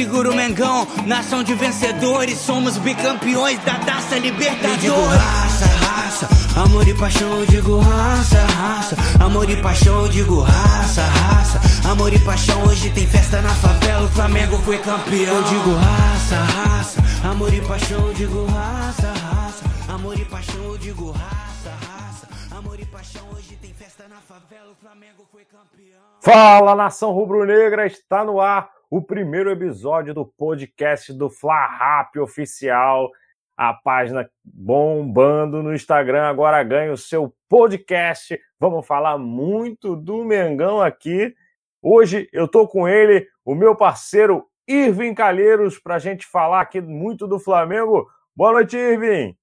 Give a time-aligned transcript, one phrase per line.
[0.00, 4.82] segura o Mengão, nação de vencedores, somos bicampeões da Taça Libertadores.
[4.82, 10.08] Eu digo raça, raça, amor e paixão, eu digo raça, raça, amor e paixão, eu
[10.08, 12.62] digo raça, raça, amor e paixão.
[12.64, 15.36] Hoje tem festa na favela, o Flamengo foi campeão.
[15.36, 20.78] Eu digo raça, raça, amor e paixão, eu digo raça, raça, amor e paixão, eu
[20.78, 23.26] digo raça, raça, amor e paixão.
[23.34, 26.00] Hoje tem festa na favela, o Flamengo foi campeão.
[26.22, 33.08] Fala nação rubro-negra, está no ar o primeiro episódio do podcast do Fla Rap oficial.
[33.56, 38.36] A página bombando no Instagram agora ganha o seu podcast.
[38.58, 41.32] Vamos falar muito do Mengão aqui.
[41.80, 46.80] Hoje eu tô com ele, o meu parceiro Irving Calheiros, para a gente falar aqui
[46.80, 48.08] muito do Flamengo.
[48.34, 49.36] Boa noite, Irving.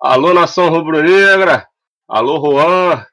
[0.00, 1.66] Alô, nação rubro-negra.
[2.06, 3.06] Alô, Juan.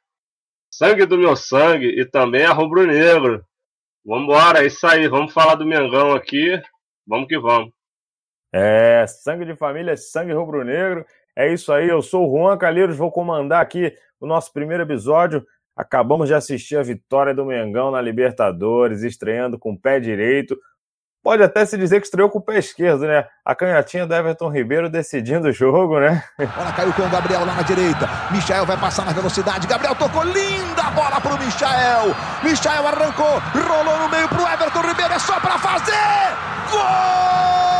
[0.70, 3.47] Sangue do meu sangue e também a rubro-negro.
[4.08, 5.06] Vambora, é isso aí.
[5.10, 6.58] Vamos falar do Mengão aqui.
[7.06, 7.74] Vamos que vamos.
[8.54, 11.06] É, sangue de família, sangue rubro-negro.
[11.36, 11.90] É isso aí.
[11.90, 15.46] Eu sou o Juan Calheiros, vou comandar aqui o nosso primeiro episódio.
[15.76, 20.58] Acabamos de assistir a vitória do Mengão na Libertadores, estreando com o pé direito.
[21.28, 23.26] Pode até se dizer que estreou com o pé esquerdo, né?
[23.44, 26.24] A canhotinha do Everton Ribeiro decidindo o jogo, né?
[26.40, 28.10] Bola caiu com o Gabriel lá na direita.
[28.32, 29.68] Michael vai passar na velocidade.
[29.68, 32.16] Gabriel tocou linda bola pro Michael.
[32.42, 35.14] Michael arrancou, rolou no meio pro Everton Ribeiro.
[35.16, 35.92] É só para fazer!
[36.72, 37.77] Gol!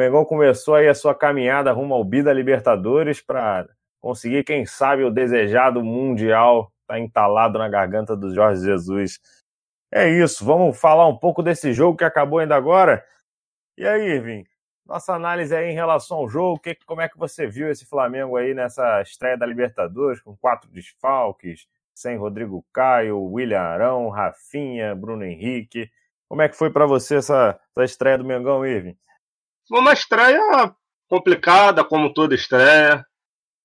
[0.00, 3.68] Mengão começou aí a sua caminhada rumo ao Bida Libertadores para
[4.00, 6.72] conseguir, quem sabe, o desejado Mundial.
[6.86, 9.20] Tá entalado na garganta do Jorge Jesus.
[9.92, 13.04] É isso, vamos falar um pouco desse jogo que acabou ainda agora.
[13.76, 14.46] E aí, Irving,
[14.86, 18.36] nossa análise aí em relação ao jogo, que, como é que você viu esse Flamengo
[18.36, 25.24] aí nessa estreia da Libertadores, com quatro desfalques, sem Rodrigo Caio, William Arão, Rafinha, Bruno
[25.24, 25.90] Henrique.
[26.26, 28.96] Como é que foi para você essa, essa estreia do Mengão, Irving?
[29.70, 30.74] Uma estreia
[31.08, 33.04] complicada, como toda estreia.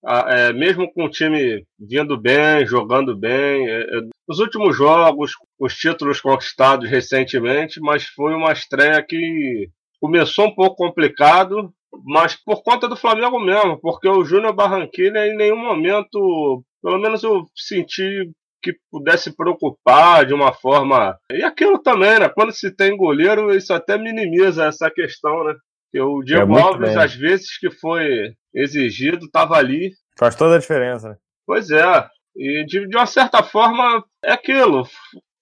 [0.05, 3.67] Ah, é, mesmo com o time vindo bem, jogando bem.
[3.67, 4.01] É, é,
[4.39, 9.67] últimos jogos, os títulos conquistados recentemente, mas foi uma estreia que
[9.99, 11.73] começou um pouco complicado,
[12.03, 17.23] mas por conta do Flamengo mesmo, porque o Júnior Barranquilla em nenhum momento, pelo menos
[17.23, 18.29] eu senti
[18.61, 21.15] que pudesse preocupar de uma forma.
[21.31, 22.27] E aquilo também, né?
[22.29, 25.53] Quando se tem goleiro, isso até minimiza essa questão, né?
[25.95, 26.97] Porque o Diego muito Alves, bem.
[27.01, 29.93] às vezes que foi exigido, estava ali.
[30.19, 31.17] Faz toda a diferença, né?
[31.47, 32.07] Pois é.
[32.35, 34.85] E de, de uma certa forma, é aquilo.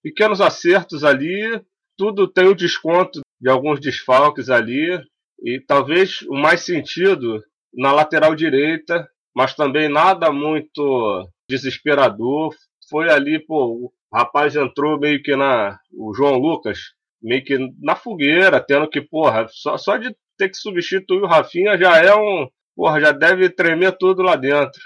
[0.00, 1.60] Pequenos acertos ali,
[1.98, 4.96] tudo tem o desconto de alguns desfalques ali.
[5.42, 7.42] E talvez o mais sentido
[7.74, 12.54] na lateral direita, mas também nada muito desesperador.
[12.88, 15.80] Foi ali, pô, o rapaz entrou meio que na.
[15.92, 16.78] O João Lucas,
[17.20, 21.76] meio que na fogueira, tendo que, porra, só, só de ter que substituir o Rafinha
[21.78, 22.48] já é um.
[22.76, 24.80] Porra, já deve tremer tudo lá dentro.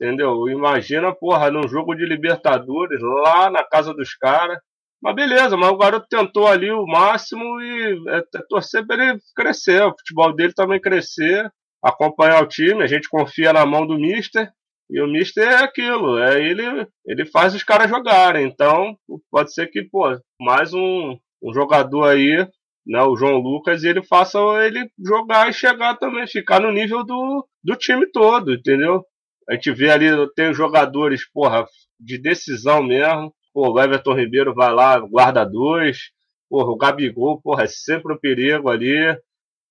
[0.00, 0.48] Entendeu?
[0.48, 4.58] Imagina, porra, num jogo de Libertadores, lá na casa dos caras.
[5.02, 9.18] Mas beleza, mas o garoto tentou ali o máximo e é, é torcer para ele
[9.34, 11.50] crescer, o futebol dele também crescer,
[11.82, 14.50] acompanhar o time, a gente confia na mão do Mister,
[14.90, 18.46] e o Mister é aquilo, é ele, ele faz os caras jogarem.
[18.46, 18.96] Então,
[19.30, 20.04] pode ser que, pô,
[20.38, 22.46] mais um, um jogador aí,
[22.86, 27.46] né, o João Lucas, ele faça ele jogar e chegar também, ficar no nível do,
[27.62, 29.04] do time todo, entendeu?
[29.48, 31.66] A gente vê ali, tem jogadores, porra,
[31.98, 33.34] de decisão mesmo.
[33.52, 36.10] Pô, o Everton Ribeiro vai lá, guarda dois.
[36.48, 38.96] Porra, o Gabigol, porra, é sempre um perigo ali.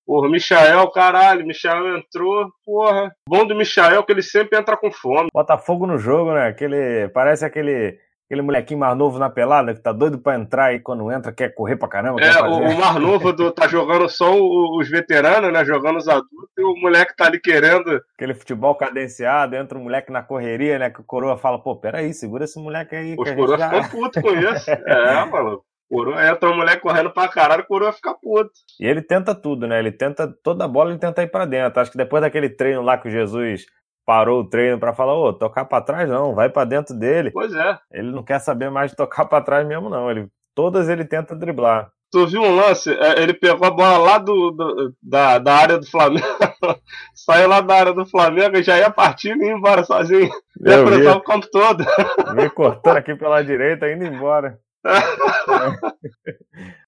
[0.06, 3.14] Porra, o Michael, caralho, o Michael entrou, porra.
[3.28, 5.30] Bom do Michael que ele sempre entra com fome.
[5.34, 6.48] Bota fogo no jogo, né?
[6.48, 7.98] Aquele, parece aquele,
[8.30, 11.50] aquele molequinho mais novo na pelada que tá doido pra entrar e quando entra quer
[11.56, 12.22] correr pra caramba.
[12.22, 15.66] É, o, o mais novo do, tá jogando só o- os veteranos, né?
[15.66, 16.50] Jogando os adultos.
[16.58, 18.00] E o moleque tá ali querendo.
[18.16, 20.92] Aquele futebol cadenciado, entra um moleque na correria, né?
[20.92, 23.16] Que o coroa fala, pô, peraí, segura esse moleque aí.
[23.18, 24.70] Os a coroas já- ficam putos com isso.
[24.86, 25.62] É, mano.
[25.90, 28.52] Coroa, entra um moleque correndo pra caralho, o coroa fica puto.
[28.80, 29.80] E ele tenta tudo, né?
[29.80, 31.80] Ele tenta, toda bola ele tenta ir pra dentro.
[31.82, 33.66] Acho que depois daquele treino lá que o Jesus
[34.10, 37.30] parou o treino pra falar, ô, tocar pra trás não, vai pra dentro dele.
[37.30, 37.78] Pois é.
[37.92, 40.10] Ele não quer saber mais de tocar pra trás mesmo, não.
[40.10, 41.92] Ele, todas ele tenta driblar.
[42.12, 42.92] Tu viu um lance?
[42.92, 46.26] É, ele pegou a bola lá do, do da, da área do Flamengo,
[47.14, 50.32] saiu lá da área do Flamengo e já ia partindo e ia embora sozinho.
[50.60, 51.86] Ia o campo todo.
[52.34, 54.58] Me cortando aqui pela direita, indo embora.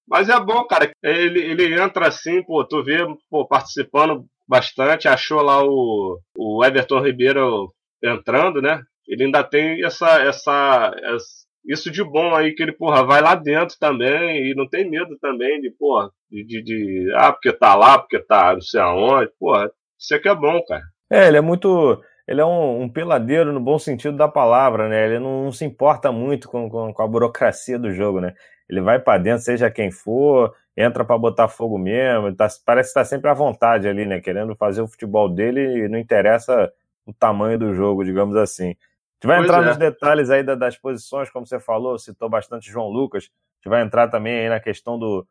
[0.09, 0.91] Mas é bom, cara.
[1.03, 2.97] Ele, ele entra assim, pô, tu vê,
[3.29, 8.81] pô, participando bastante, achou lá o, o Everton Ribeiro entrando, né?
[9.07, 11.25] Ele ainda tem essa, essa, essa
[11.65, 15.17] isso de bom aí que ele, porra, vai lá dentro também e não tem medo
[15.21, 19.31] também de, porra, de, de, de ah, porque tá lá, porque tá não sei aonde,
[19.39, 20.83] porra, isso aqui é bom, cara.
[21.09, 25.05] É, ele é muito, ele é um, um peladeiro no bom sentido da palavra, né?
[25.05, 28.33] Ele não, não se importa muito com, com, com, a burocracia do jogo, né?
[28.69, 33.01] Ele vai para dentro, seja quem for, entra para botar fogo mesmo, tá, parece estar
[33.01, 34.19] tá sempre à vontade ali, né?
[34.19, 36.71] Querendo fazer o futebol dele e não interessa
[37.05, 38.69] o tamanho do jogo, digamos assim.
[38.69, 39.65] A gente vai pois entrar é.
[39.67, 43.25] nos detalhes aí das posições, como você falou, citou bastante João Lucas.
[43.25, 43.27] A
[43.57, 45.27] gente vai entrar também aí na questão do,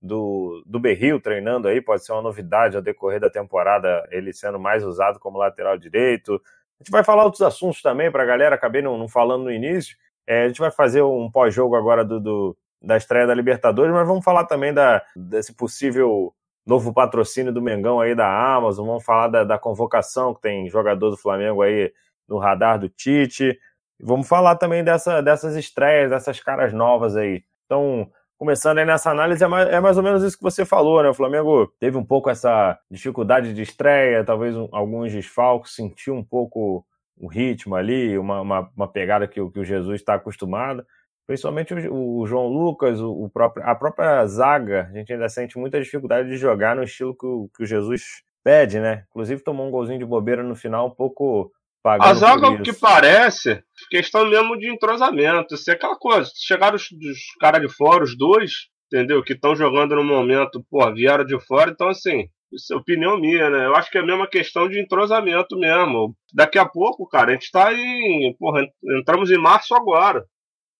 [0.00, 4.58] do, do Berril treinando aí, pode ser uma novidade ao decorrer da temporada, ele sendo
[4.58, 6.40] mais usado como lateral direito.
[6.80, 9.52] A gente vai falar outros assuntos também para a galera, acabei não, não, falando no
[9.52, 9.96] início.
[10.26, 14.06] É, a gente vai fazer um pós-jogo agora do, do, da estreia da Libertadores, mas
[14.06, 16.34] vamos falar também da, desse possível
[16.66, 21.10] novo patrocínio do Mengão aí da Amazon, vamos falar da, da convocação que tem jogador
[21.10, 21.92] do Flamengo aí
[22.28, 23.58] no radar do Tite.
[24.00, 27.44] Vamos falar também dessa, dessas estreias, dessas caras novas aí.
[27.66, 31.02] Então, começando aí nessa análise, é mais, é mais, ou menos isso que você falou,
[31.02, 31.08] né?
[31.08, 36.24] O Flamengo teve um pouco essa dificuldade de estreia, talvez um, alguns desfalques, sentiu um
[36.24, 36.84] pouco
[37.16, 40.84] o ritmo ali, uma, uma, uma pegada que, que, o Jesus está acostumado.
[41.26, 45.58] Principalmente o, o João Lucas, o, o, próprio, a própria zaga, a gente ainda sente
[45.58, 49.04] muita dificuldade de jogar no estilo que o, que o Jesus pede, né?
[49.10, 51.50] Inclusive tomou um golzinho de bobeira no final, um pouco
[51.84, 55.54] a zaga, o que parece, questão mesmo de entrosamento.
[55.54, 56.30] Isso é aquela coisa.
[56.34, 59.22] Chegaram os, os caras de fora, os dois, entendeu?
[59.22, 61.70] Que estão jogando no momento, pô, vieram de fora.
[61.70, 63.66] Então, assim, isso é opinião minha, né?
[63.66, 66.16] Eu acho que é a mesma questão de entrosamento mesmo.
[66.32, 68.34] Daqui a pouco, cara, a gente tá em.
[68.38, 68.66] Porra,
[68.98, 70.24] entramos em março agora.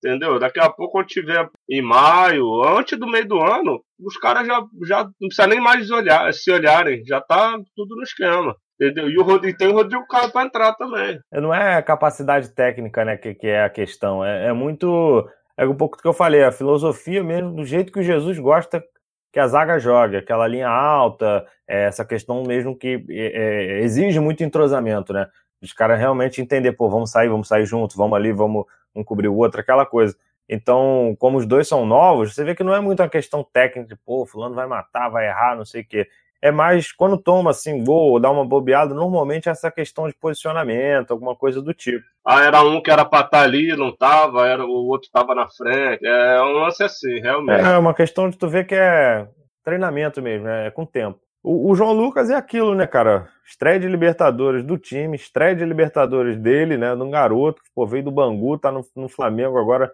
[0.04, 0.38] Entendeu?
[0.38, 4.62] Daqui a pouco, quando tiver em maio, antes do meio do ano, os caras já,
[4.86, 7.02] já não precisa nem mais olhar, se olharem.
[7.06, 8.54] Já tá tudo no esquema.
[8.78, 9.08] Entendeu?
[9.08, 11.18] E, o Rodrigo, tem o Rodrigo Caio para entrar também.
[11.32, 14.22] É, não é a capacidade técnica né, que, que é a questão.
[14.22, 15.26] É, é, muito.
[15.56, 18.38] É um pouco do que eu falei, a filosofia mesmo, do jeito que o Jesus
[18.38, 18.84] gosta
[19.32, 24.20] que a zaga jogue, aquela linha alta, é, essa questão mesmo que é, é exige
[24.20, 25.26] muito entrosamento, né?
[25.60, 28.64] Os caras realmente entender, pô, vamos sair, vamos sair juntos, vamos ali, vamos
[28.94, 30.16] um cobrir o outro, aquela coisa.
[30.48, 33.88] Então, como os dois são novos, você vê que não é muito uma questão técnica
[33.88, 36.08] de, pô, fulano vai matar, vai errar, não sei o quê
[36.44, 40.14] é mais quando toma assim gol ou dá uma bobeada, normalmente é essa questão de
[40.14, 42.04] posicionamento, alguma coisa do tipo.
[42.22, 45.34] Ah, era um que era pra estar tá ali, não tava, era o outro tava
[45.34, 46.04] na frente.
[46.04, 47.64] É um lance assim, realmente.
[47.64, 49.26] É uma questão de tu ver que é
[49.64, 50.66] treinamento mesmo, né?
[50.66, 51.18] é com tempo.
[51.46, 53.28] O, João Lucas é aquilo, né, cara?
[53.44, 56.96] Estreia de Libertadores do time, estreia de Libertadores dele, né?
[56.96, 59.92] De um garoto que pô, veio do Bangu, tá no, no Flamengo agora,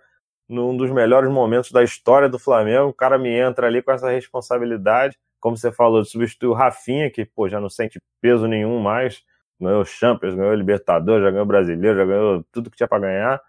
[0.49, 2.91] num dos melhores momentos da história do Flamengo.
[2.91, 7.11] O cara me entra ali com essa responsabilidade como você falou, de substituir o Rafinha,
[7.11, 9.25] que pô, já não sente peso nenhum mais,
[9.61, 13.43] ganhou Champions, ganhou Libertadores, já ganhou Brasileiro, já ganhou tudo que tinha para ganhar.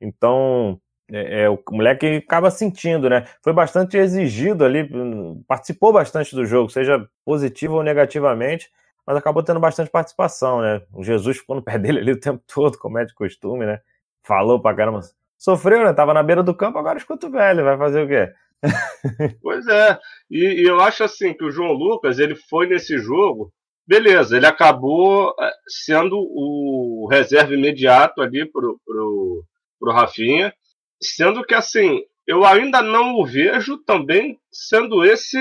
[0.00, 0.80] Então,
[1.10, 3.26] é, é, o moleque acaba sentindo, né?
[3.42, 4.88] Foi bastante exigido ali,
[5.46, 8.70] participou bastante do jogo, seja positivo ou negativamente,
[9.06, 10.82] mas acabou tendo bastante participação, né?
[10.92, 13.80] O Jesus ficou no pé dele ali o tempo todo, como é de costume, né?
[14.24, 15.00] Falou pra caramba.
[15.38, 15.92] Sofreu, né?
[15.92, 18.32] Tava na beira do campo, agora escuta o velho, vai fazer o quê?
[19.42, 19.98] pois é,
[20.30, 23.52] e, e, eu acho assim que o João Lucas ele foi nesse jogo,
[23.86, 29.44] beleza, ele acabou eh, sendo o reserva imediato ali pro, pro,
[29.78, 30.52] pro Rafinha,
[31.02, 35.38] sendo que assim, eu ainda não o vejo também sendo esse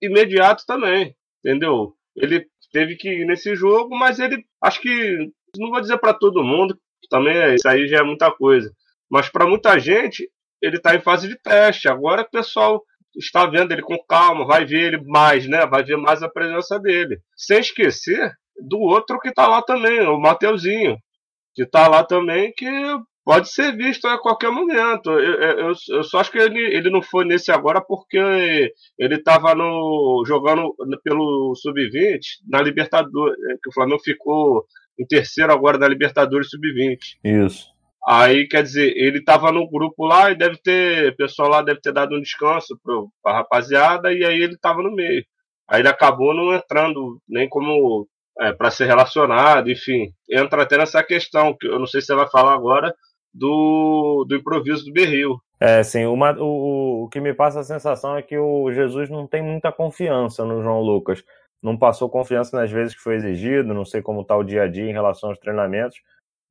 [0.00, 1.94] imediato também, entendeu?
[2.16, 6.44] Ele teve que ir nesse jogo, mas ele acho que não vou dizer para todo
[6.44, 6.78] mundo,
[7.10, 8.70] também é, isso aí já é muita coisa,
[9.10, 11.88] mas para muita gente ele está em fase de teste.
[11.88, 12.82] Agora o pessoal
[13.16, 15.66] está vendo ele com calma, vai ver ele mais, né?
[15.66, 17.20] Vai ver mais a presença dele.
[17.36, 20.98] Sem esquecer do outro que está lá também, o Mateuzinho,
[21.54, 22.66] que está lá também, que
[23.28, 25.10] pode ser visto a qualquer momento.
[25.10, 29.54] Eu, eu, eu, só acho que ele, ele não foi nesse agora porque ele estava
[30.26, 34.64] jogando pelo Sub-20 na Libertadores, que o Flamengo ficou
[34.98, 36.98] em terceiro agora na Libertadores Sub-20.
[37.22, 37.66] Isso.
[38.06, 41.82] Aí, quer dizer, ele estava no grupo lá e deve ter, o pessoal lá deve
[41.82, 42.80] ter dado um descanso
[43.22, 45.22] para a rapaziada e aí ele estava no meio.
[45.68, 48.08] Aí ele acabou não entrando nem como
[48.40, 50.14] é, para ser relacionado, enfim.
[50.30, 52.94] Entra até nessa questão, que eu não sei se você vai falar agora,
[53.32, 55.38] do, do improviso do Berril.
[55.60, 59.26] É, sim, uma, o, o que me passa a sensação é que o Jesus não
[59.26, 61.24] tem muita confiança no João Lucas.
[61.62, 64.68] Não passou confiança nas vezes que foi exigido, não sei como está o dia a
[64.68, 66.00] dia em relação aos treinamentos,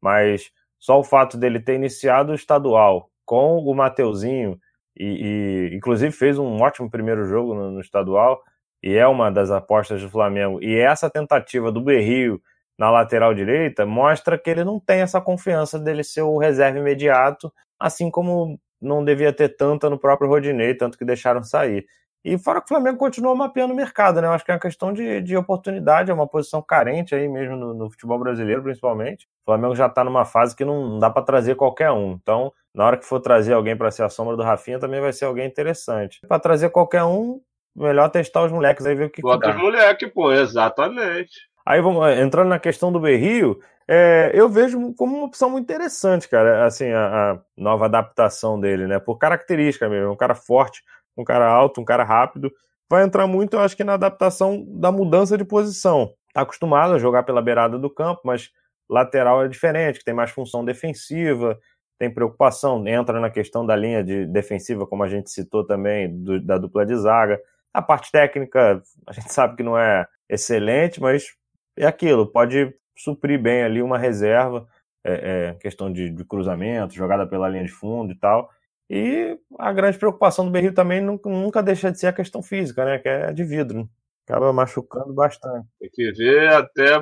[0.02, 4.60] mas só o fato dele ter iniciado o estadual com o Mateuzinho,
[4.96, 8.42] e, e inclusive fez um ótimo primeiro jogo no, no, estadual,
[8.84, 12.42] e é uma das apostas do Flamengo, e essa tentativa do Berrio
[12.78, 17.52] na lateral direita mostra que ele não tem essa confiança dele ser o reserva imediato,
[17.80, 21.86] assim como não devia ter tanta no próprio Rodinei, tanto que deixaram sair.
[22.24, 24.28] E fora que o Flamengo continua mapeando o mercado, né?
[24.28, 27.56] Eu acho que é uma questão de, de oportunidade, é uma posição carente aí mesmo
[27.56, 29.26] no, no futebol brasileiro, principalmente.
[29.44, 32.12] O Flamengo já está numa fase que não dá para trazer qualquer um.
[32.12, 35.14] Então, na hora que for trazer alguém para ser a sombra do Rafinha, também vai
[35.14, 36.20] ser alguém interessante.
[36.28, 37.40] Para trazer qualquer um,
[37.74, 41.48] melhor testar os moleques aí ver o que, Bota que os moleques, pô, exatamente.
[41.68, 46.30] Aí vamos entrando na questão do Berrio, é, eu vejo como uma opção muito interessante,
[46.30, 49.00] cara, assim, a, a, nova adaptação dele, né?
[49.00, 50.82] Por característica mesmo, um cara forte,
[51.18, 52.50] um cara alto, um cara rápido.
[52.90, 56.14] Vai entrar muito, eu acho que na adaptação da mudança de posição.
[56.34, 58.50] Tá acostumado a jogar pela beirada do campo, mas
[58.90, 61.60] lateral é diferente, que tem mais função defensiva,
[62.00, 66.40] tem preocupação, entra na questão da linha de defensiva, como a gente citou também, do,
[66.40, 67.38] da dupla de zaga.
[67.74, 71.36] A parte técnica, a gente sabe que não é excelente, mas
[71.78, 74.68] é aquilo, pode suprir bem ali uma reserva,
[75.04, 78.50] é, é, questão de, de, cruzamento, jogada pela linha de fundo e tal.
[78.90, 82.86] E a grande preocupação do Berrio também nunca, nunca deixa de ser a questão física,
[82.86, 83.00] né?
[83.00, 83.80] Que é de vidro.
[83.80, 83.88] Né?
[84.28, 85.68] Acaba machucando bastante.
[85.80, 87.02] Tem que ver até,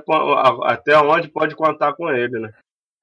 [0.63, 2.53] até onde pode contar com ele, né?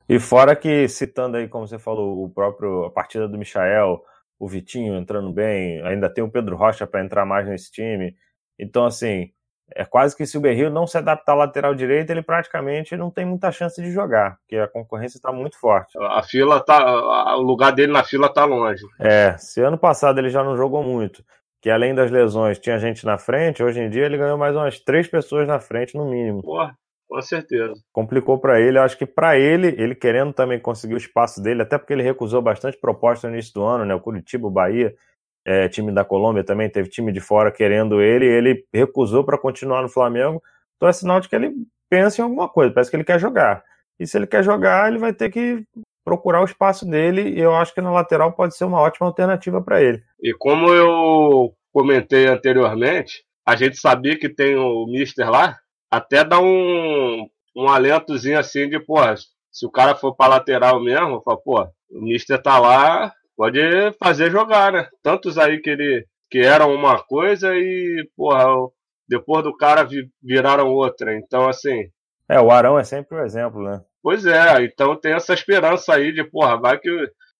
[0.08, 4.04] E fora que, citando aí, como você falou, o próprio a partida do Michael,
[4.38, 8.16] o Vitinho entrando bem, ainda tem o Pedro Rocha para entrar mais nesse time.
[8.58, 9.32] Então, assim,
[9.74, 13.10] é quase que se o Berril não se adaptar à lateral direita, ele praticamente não
[13.10, 15.96] tem muita chance de jogar, porque a concorrência está muito forte.
[15.98, 18.84] A fila tá, o lugar dele na fila está longe.
[19.00, 21.24] É, se ano passado ele já não jogou muito,
[21.60, 24.78] que além das lesões tinha gente na frente, hoje em dia ele ganhou mais umas
[24.78, 26.42] três pessoas na frente no mínimo.
[26.42, 26.76] Porra.
[27.12, 27.74] Com certeza.
[27.92, 28.78] Complicou para ele.
[28.78, 32.02] Eu acho que para ele, ele querendo também conseguir o espaço dele, até porque ele
[32.02, 33.94] recusou bastante proposta no início do ano, né?
[33.94, 34.94] O Curitiba, o Bahia,
[35.44, 39.82] é, time da Colômbia também, teve time de fora querendo ele, ele recusou para continuar
[39.82, 40.42] no Flamengo.
[40.76, 41.52] Então é sinal de que ele
[41.90, 43.62] pensa em alguma coisa, parece que ele quer jogar.
[43.98, 45.64] E se ele quer jogar, ele vai ter que
[46.04, 49.62] procurar o espaço dele, e eu acho que na lateral pode ser uma ótima alternativa
[49.62, 50.02] para ele.
[50.20, 55.58] E como eu comentei anteriormente, a gente sabia que tem o Mister lá,
[55.90, 58.96] até dá um, um alentozinho assim de, pô,
[59.50, 63.60] se o cara for para lateral mesmo, fala, pô, o Mister tá lá, pode
[63.98, 64.88] fazer jogar, né?
[65.02, 68.46] Tantos aí que ele que eram uma coisa e, porra,
[69.06, 69.86] depois do cara
[70.22, 71.14] viraram outra.
[71.14, 71.90] Então, assim.
[72.26, 73.82] É, o Arão é sempre um exemplo, né?
[74.02, 76.90] Pois é, então tem essa esperança aí de, porra, vai que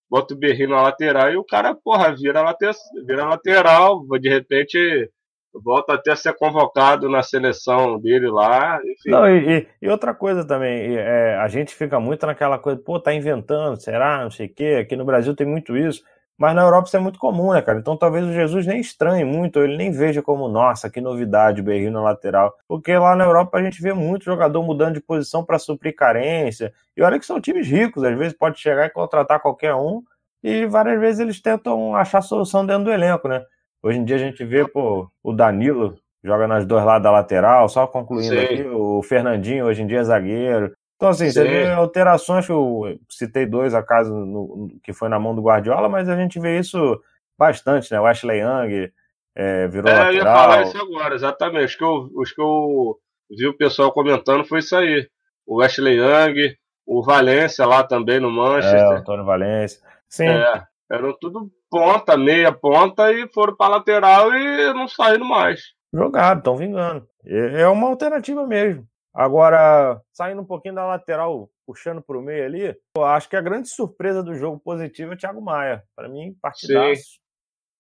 [0.09, 2.75] bota o Berrinho na lateral e o cara, porra, vira, later,
[3.07, 5.11] vira lateral, de repente
[5.55, 8.81] volta até a ser convocado na seleção dele lá.
[9.07, 13.13] Não, e, e, outra coisa também, é, a gente fica muito naquela coisa, pô, tá
[13.13, 14.23] inventando, será?
[14.23, 14.79] Não sei o quê.
[14.81, 16.03] Aqui no Brasil tem muito isso.
[16.39, 17.79] Mas na Europa isso é muito comum, né, cara?
[17.79, 21.65] Então talvez o Jesus nem estranhe muito, ele nem veja como, nossa, que novidade o
[21.65, 22.53] Berrinho na lateral.
[22.67, 26.73] Porque lá na Europa a gente vê muito jogador mudando de posição para suprir carência.
[26.97, 30.03] E olha que são times ricos, às vezes pode chegar e contratar qualquer um.
[30.43, 33.45] E várias vezes eles tentam achar solução dentro do elenco, né?
[33.83, 37.69] Hoje em dia a gente vê, pô, o Danilo joga nas dois lados da lateral,
[37.69, 38.45] só concluindo Sim.
[38.45, 40.73] aqui, o Fernandinho hoje em dia é zagueiro.
[40.95, 41.33] Então, assim, Sim.
[41.33, 46.09] você vê alterações que eu citei dois acaso que foi na mão do Guardiola, mas
[46.09, 47.01] a gente vê isso
[47.37, 48.01] bastante, né?
[48.01, 48.93] O Ashley Young
[49.35, 50.13] é, virou é, lateral.
[50.13, 51.65] Eu ia falar isso agora, exatamente.
[51.65, 52.99] Os que, eu, os que eu
[53.37, 55.09] vi o pessoal comentando foi isso aí.
[55.45, 58.79] O Ashley Young, o Valência lá também no Manchester.
[58.79, 59.81] É, o Antônio Valência.
[60.09, 60.29] Sim.
[60.29, 65.73] É, eram tudo ponta, meia ponta e foram para lateral e não saíram mais.
[65.93, 67.09] Jogaram, estão vingando.
[67.25, 68.87] É uma alternativa mesmo.
[69.15, 73.41] Agora, saindo um pouquinho da lateral, puxando para o meio ali, eu acho que a
[73.41, 75.83] grande surpresa do jogo positivo é o Thiago Maia.
[75.97, 77.03] Para mim, partidaço.
[77.03, 77.23] Sim.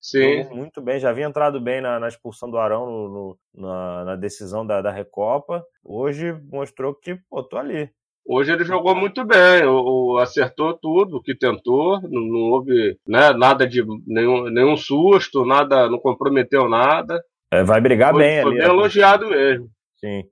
[0.04, 0.52] Sim.
[0.52, 4.16] muito bem, já havia entrado bem na, na expulsão do Arão no, no, na, na,
[4.16, 5.64] decisão da, da Recopa.
[5.84, 7.88] Hoje mostrou que, pô, tô ali.
[8.24, 13.32] Hoje ele jogou muito bem, o, o acertou tudo que tentou, não, não houve né,
[13.32, 17.22] nada de nenhum, nenhum susto, nada, não comprometeu nada.
[17.52, 18.60] É, vai brigar foi, bem foi ali.
[18.60, 19.68] Foi bem elogiado mesmo.
[19.96, 20.24] Sim.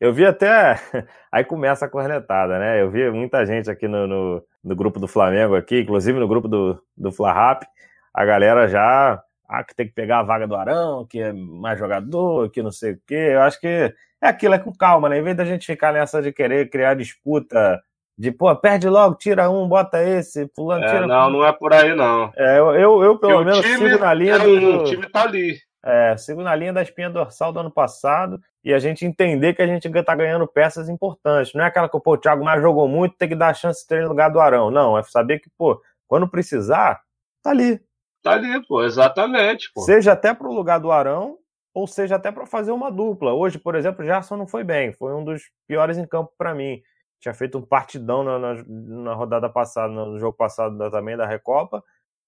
[0.00, 0.76] Eu vi até.
[1.32, 2.80] Aí começa a cornetada, né?
[2.80, 6.48] Eu vi muita gente aqui no, no, no grupo do Flamengo, aqui, inclusive no grupo
[6.48, 7.58] do, do Fla
[8.14, 9.22] a galera já.
[9.48, 12.72] Ah, que tem que pegar a vaga do Arão, que é mais jogador, que não
[12.72, 13.30] sei o quê.
[13.32, 13.66] Eu acho que
[14.20, 15.18] é aquilo, é com calma, né?
[15.18, 17.80] Em vez da gente ficar nessa de querer criar disputa
[18.18, 21.06] de, pô, perde logo, tira um, bota esse, fulano, É, tira.
[21.06, 22.32] não, não é por aí, não.
[22.36, 24.84] É, eu, eu, eu, pelo Porque menos sigo na linha é do, um, do- o
[24.84, 25.58] time tá ali.
[25.84, 29.62] é, sigo na linha da espinha dorsal do ano passado e a gente entender que
[29.62, 31.52] a gente tá ganhando peças importantes.
[31.54, 33.86] Não é aquela que pô, o Thiago Maia jogou muito, tem que dar chance de
[33.88, 34.70] ter no lugar do Arão.
[34.70, 37.00] Não, é saber que, pô, quando precisar,
[37.42, 37.80] tá ali.
[38.26, 39.82] Tá ali, pô, exatamente, pô.
[39.82, 41.38] Seja até pro lugar do Arão,
[41.72, 43.32] ou seja até para fazer uma dupla.
[43.32, 46.54] Hoje, por exemplo, o Gerson não foi bem, foi um dos piores em campo para
[46.54, 46.82] mim.
[47.20, 51.24] Tinha feito um partidão na, na, na rodada passada, no jogo passado da- também da
[51.26, 51.82] Recopa,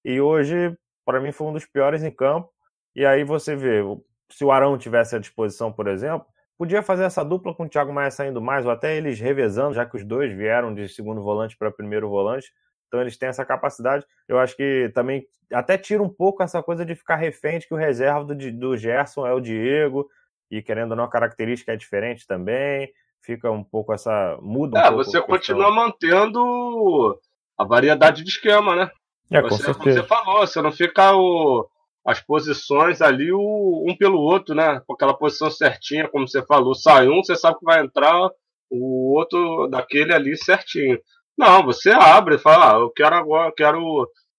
[0.05, 2.49] e hoje, para mim, foi um dos piores em campo.
[2.95, 6.27] E aí você vê, o- se o Arão tivesse à disposição, por exemplo,
[6.57, 9.85] podia fazer essa dupla com o Thiago Maia saindo mais, ou até eles revezando, já
[9.85, 12.53] que os dois vieram de segundo volante para primeiro volante.
[12.89, 14.05] Então eles têm essa capacidade.
[14.27, 17.75] Eu acho que também até tira um pouco essa coisa de ficar refém de que
[17.75, 20.09] o reserva do, do Gerson é o Diego,
[20.51, 22.91] e querendo ou não, a característica é diferente também.
[23.23, 24.39] Fica um pouco essa.
[24.41, 27.19] muda um É, você continua mantendo
[27.57, 28.91] a variedade de esquema, né?
[29.31, 30.03] É, com você, como certeza.
[30.03, 31.69] você falou, você não fica o-
[32.07, 34.81] as posições ali o- um pelo outro, né?
[34.87, 36.75] Com aquela posição certinha, como você falou.
[36.75, 38.31] Sai um, você sabe que vai entrar
[38.71, 40.99] o outro daquele ali certinho.
[41.39, 43.81] Não, você abre e fala, ah, eu quero agora, quero,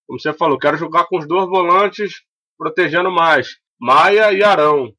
[0.05, 2.21] como você falou, quero jogar com os dois volantes
[2.57, 3.57] protegendo mais.
[3.79, 4.91] Maia e Arão.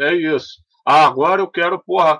[0.00, 0.62] É isso.
[0.86, 2.18] Ah, agora eu quero, porra,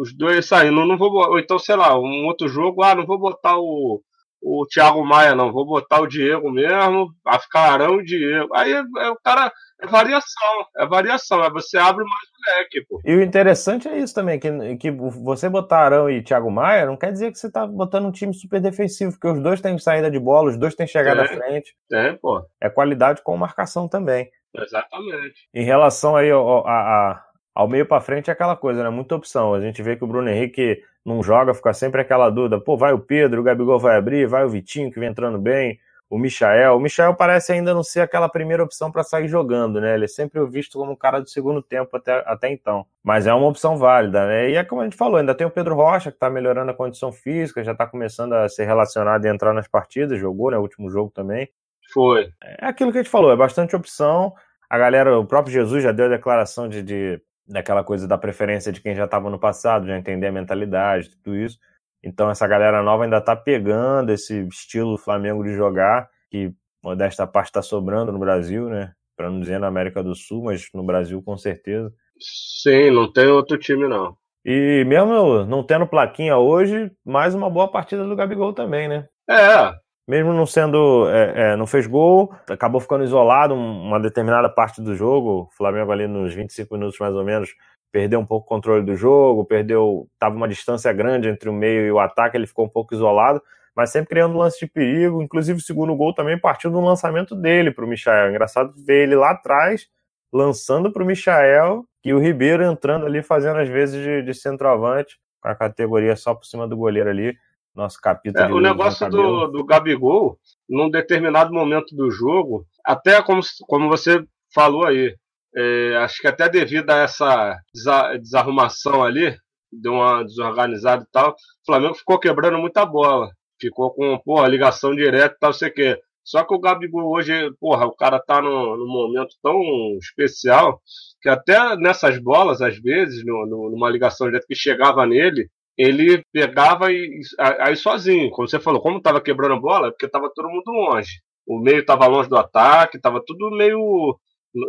[0.00, 0.86] os dois saindo.
[0.86, 4.00] Não, vou, ou então, sei lá, um outro jogo, ah, não vou botar o,
[4.46, 8.54] o Thiago Maia, não, vou botar o Diego mesmo, vai ficar Arão e Diego.
[8.54, 12.84] Aí é, é o cara, é variação, é variação, é você abre mais o leque,
[12.86, 13.00] pô.
[13.04, 16.96] E o interessante é isso também, que, que você botar Arão e Thiago Maia não
[16.96, 20.10] quer dizer que você tá botando um time super defensivo, porque os dois têm saída
[20.10, 21.24] de bola, os dois têm chegada É.
[21.24, 21.74] à frente.
[21.88, 24.28] Tem, pô, É qualidade com marcação também.
[24.56, 25.48] exatamente.
[25.54, 27.24] Em relação aí ao, a- a-
[27.54, 28.90] ao meio pra frente é aquela coisa, né?
[28.90, 29.54] Muita opção.
[29.54, 32.58] A gente vê que o Bruno Henrique não joga, fica sempre aquela dúvida.
[32.58, 35.78] Pô, vai o Pedro, o Gabigol vai abrir, vai o Vitinho que vem entrando bem,
[36.10, 36.76] o Michael.
[36.76, 39.94] O Michael parece ainda não ser aquela primeira opção para sair jogando, né?
[39.94, 42.86] Ele é sempre visto como um cara do segundo tempo até, até então.
[43.02, 44.50] Mas é uma opção válida, né?
[44.50, 46.74] E é como a gente falou, ainda tem o Pedro Rocha que tá melhorando a
[46.74, 50.58] condição física, já tá começando a ser relacionado e entrar nas partidas, jogou, né?
[50.58, 51.48] O último jogo também.
[51.92, 52.30] Foi.
[52.42, 54.32] É aquilo que a gente falou, é bastante opção.
[54.68, 58.72] A galera, o próprio Jesus já deu a declaração de, de daquela coisa da preferência
[58.72, 61.58] de quem já estava no passado, já entender a mentalidade, tudo isso.
[62.02, 66.52] Então essa galera nova ainda tá pegando esse estilo Flamengo de jogar, que
[66.82, 68.92] modesta parte está sobrando no Brasil, né?
[69.16, 71.92] Para não dizer na América do Sul, mas no Brasil com certeza.
[72.18, 74.16] Sim, não tem outro time, não.
[74.44, 79.08] E mesmo não tendo plaquinha hoje, mais uma boa partida do Gabigol também, né?
[79.28, 79.74] É,
[80.06, 84.80] mesmo não sendo, é, é, não fez gol, acabou ficando isolado um- uma determinada parte
[84.82, 85.48] do jogo.
[85.50, 87.50] O Flamengo ali nos 25 minutos mais ou menos
[87.92, 91.86] perdeu um pouco o controle do jogo, perdeu, tava uma distância grande entre o meio
[91.86, 93.40] e o ataque, ele ficou um pouco isolado,
[93.74, 95.22] mas sempre criando lance de perigo.
[95.22, 98.30] Inclusive o segundo gol também partiu do lançamento dele para o Michael.
[98.30, 99.86] Engraçado ver ele lá atrás
[100.32, 105.16] lançando para o Michael e o Ribeiro entrando ali fazendo às vezes de, de centroavante
[105.40, 107.36] com a categoria só por cima do goleiro ali.
[107.74, 113.40] Nosso capítulo É, o negócio do, do Gabigol, num determinado momento do jogo, até como,
[113.66, 115.14] como você falou aí,
[115.56, 119.36] é, acho que até devido a essa desa- desarrumação ali,
[119.72, 121.34] deu uma desorganizada e tal, o
[121.66, 123.30] Flamengo ficou quebrando muita bola.
[123.60, 125.98] Ficou com, porra, ligação direta e tal, sei o quê.
[126.24, 129.60] Só que o Gabigol hoje, porra, o cara tá num, num momento tão
[129.98, 130.80] especial
[131.20, 136.22] que até nessas bolas, às vezes, no- no- numa ligação direta que chegava nele, ele
[136.32, 140.48] pegava e aí sozinho, como você falou, como tava quebrando a bola, porque tava todo
[140.48, 141.20] mundo longe.
[141.46, 144.18] O meio tava longe do ataque, tava tudo meio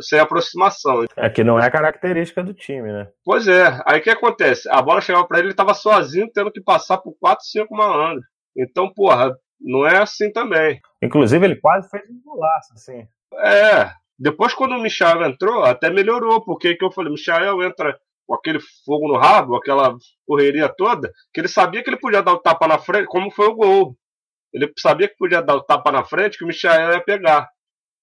[0.02, 1.06] sem aproximação.
[1.16, 3.08] É que não é característica do time, né?
[3.24, 4.68] Pois é, aí o que acontece?
[4.70, 8.26] A bola chegava pra ele, ele tava sozinho, tendo que passar por 4, 5 malandros.
[8.58, 10.80] Então, porra, não é assim também.
[11.02, 13.08] Inclusive, ele quase fez um golaço, assim.
[13.38, 18.36] É, depois quando o Michel entrou, até melhorou, porque que eu falei, Michel entra com
[18.36, 22.40] aquele fogo no rabo, aquela correria toda, que ele sabia que ele podia dar o
[22.40, 23.98] tapa na frente, como foi o gol.
[24.54, 27.50] Ele sabia que podia dar o tapa na frente, que o Michel ia pegar.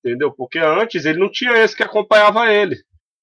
[0.04, 0.32] Entendeu?
[0.32, 2.76] Porque antes ele não tinha esse que acompanhava ele.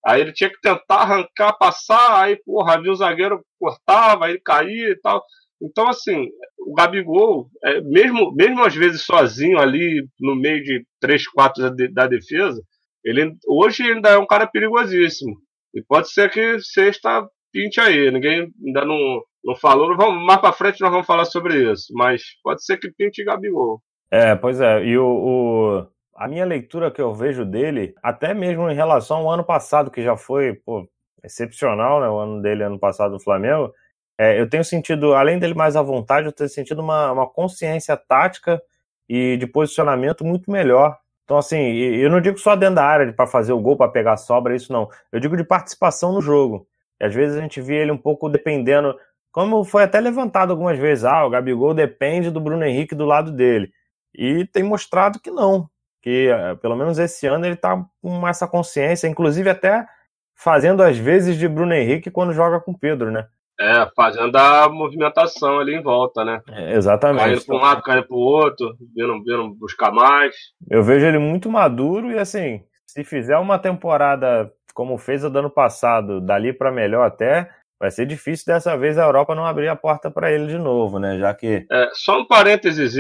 [0.06, 4.42] Aí ele tinha que tentar arrancar, passar, aí, porra, havia o zagueiro cortava, aí ele
[4.42, 5.24] caía e tal.
[5.62, 11.28] Então, assim, o Gabigol, é, mesmo, mesmo às vezes sozinho ali no meio de três,
[11.28, 12.62] quatro da, da defesa,
[13.04, 15.36] ele hoje ainda é um cara perigosíssimo.
[15.74, 18.12] E pode ser que sexta pinte aí.
[18.12, 19.96] Ninguém ainda não, não falou.
[19.96, 21.88] Vamos, mais pra frente nós vamos falar sobre isso.
[21.94, 23.82] Mas pode ser que pinte Gabigol.
[24.12, 24.84] É, pois é.
[24.84, 29.32] E o, o- a minha leitura que eu vejo dele, até mesmo em relação ao
[29.32, 30.88] ano passado, que já foi pô,
[31.24, 32.10] excepcional, né?
[32.10, 33.72] O ano dele, ano passado, no Flamengo,
[34.18, 37.96] é, eu tenho sentido, além dele mais à vontade, eu tenho sentido uma, uma consciência
[37.96, 38.62] tática
[39.08, 40.98] e de posicionamento muito melhor.
[41.30, 44.18] Então, assim, eu não digo só dentro da área para fazer o gol, para pegar
[44.18, 44.90] sobra, isso não.
[45.12, 46.68] Eu digo de participação no jogo.
[47.00, 48.98] E às vezes a gente vê ele um pouco dependendo,
[49.32, 53.32] como foi até levantado algumas vezes, ah, o Gabigol depende do Bruno Henrique do lado
[53.32, 53.72] dele.
[54.12, 55.70] E tem mostrado que não,
[56.02, 59.86] que eh, pelo menos esse ano ele está com essa consciência, inclusive até
[60.34, 63.28] fazendo às vezes de Bruno Henrique quando joga com Pedro, né?
[63.60, 66.42] É, fazendo a movimentação ali em volta, né?
[66.50, 67.24] É, exatamente.
[67.24, 70.34] Caindo para um lado, caindo para o outro, vindo, vindo buscar mais.
[70.70, 75.40] Eu vejo ele muito maduro e assim, se fizer uma temporada como fez o do
[75.40, 79.68] ano passado, dali para melhor até, vai ser difícil dessa vez a Europa não abrir
[79.68, 81.20] a porta para ele de novo, né?
[81.20, 81.66] Já que.
[81.70, 82.96] É, só um parênteses,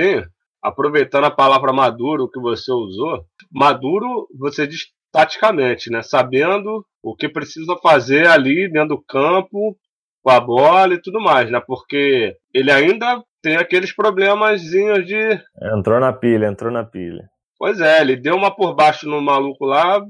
[0.61, 6.01] aproveitando a palavra maduro que você usou, maduro você diz taticamente, né?
[6.01, 9.77] Sabendo o que precisa fazer ali dentro do campo
[10.21, 11.61] com a bola e tudo mais, né?
[11.65, 15.39] Porque ele ainda tem aqueles problemazinhos de.
[15.77, 17.29] Entrou na pilha, entrou na pilha.
[17.57, 20.01] Pois é, ele deu uma por baixo no maluco lá,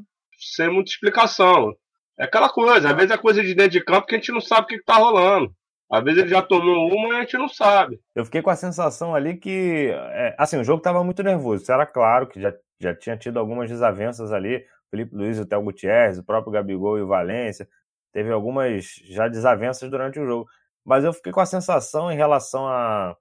[0.56, 1.74] sem muita explicação.
[2.20, 4.42] É aquela coisa, às vezes é coisa de dentro de campo que a gente não
[4.42, 5.52] sabe o que, está rolando.
[5.92, 8.00] Às vezes ele já tomou uma e a gente não sabe.
[8.16, 11.64] Eu fiquei com a sensação ali que, é, assim, o jogo estava muito nervoso.
[11.64, 14.64] Isso era claro que já, já tinha tido algumas desavenças ali.
[14.92, 17.68] Felipe Luiz, o Théo Gutierrez, o próprio Gabigol e o Valência
[18.12, 20.50] teve algumas já desavenças durante o jogo.
[20.86, 23.16] Mas eu fiquei com a sensação em relação à,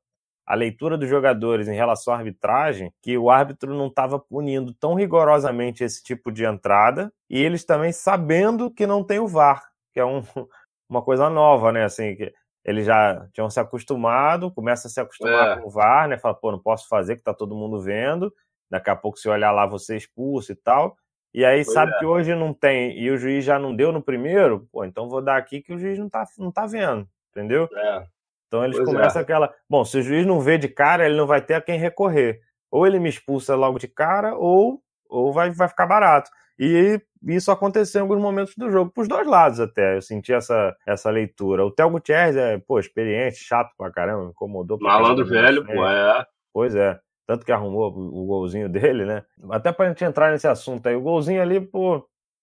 [0.46, 4.94] à leitura dos jogadores, em relação à arbitragem, que o árbitro não estava punindo tão
[4.94, 10.00] rigorosamente esse tipo de entrada, e eles também sabendo que não tem o VAR, que
[10.00, 10.22] é um,
[10.88, 11.84] uma coisa nova, né?
[11.84, 12.32] Assim, que
[12.64, 15.60] eles já tinham se acostumado, começa a se acostumar é.
[15.60, 16.18] com o VAR, né?
[16.18, 18.32] Fala, pô, não posso fazer, que tá todo mundo vendo.
[18.70, 20.96] Daqui a pouco, se olhar lá, você expulsa e tal.
[21.32, 21.98] E aí pois sabe é.
[21.98, 25.22] que hoje não tem e o juiz já não deu no primeiro, pô, então vou
[25.22, 27.68] dar aqui que o juiz não tá, não tá vendo, entendeu?
[27.72, 28.06] É.
[28.46, 29.22] Então eles pois começam é.
[29.22, 29.52] aquela.
[29.68, 32.40] Bom, se o juiz não vê de cara, ele não vai ter a quem recorrer.
[32.70, 36.30] Ou ele me expulsa logo de cara, ou, ou vai, vai ficar barato.
[36.58, 39.96] E isso aconteceu em alguns momentos do jogo, para os dois lados até.
[39.96, 41.64] Eu senti essa, essa leitura.
[41.64, 44.78] O Theo Gutierrez é, pô, experiente, chato pra caramba, incomodou.
[44.80, 46.26] Malandro velho, pô, é.
[46.52, 49.22] Pois é tanto que arrumou o golzinho dele, né?
[49.50, 52.02] Até pra gente entrar nesse assunto aí, o golzinho ali, pô,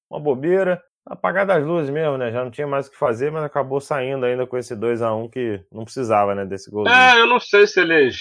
[0.10, 2.32] uma bobeira, apagar das luzes mesmo, né?
[2.32, 5.13] Já não tinha mais o que fazer, mas acabou saindo ainda com esse 2 a
[5.13, 6.95] 1 que não precisava, né, desse golzinho.
[6.95, 8.17] É, eu não sei se eles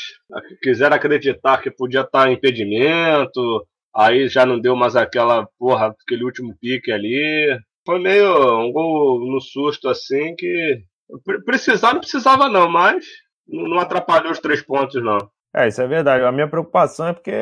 [0.63, 6.57] quiseram acreditar que podia estar impedimento, aí já não deu mais aquela porra, aquele último
[6.59, 7.59] pique ali.
[7.87, 10.83] Foi meio um gol no susto assim que
[11.45, 13.05] precisar não precisava não, mas
[13.47, 15.19] não atrapalhou os três pontos não.
[15.55, 16.25] É, isso é verdade.
[16.25, 17.33] A minha preocupação é porque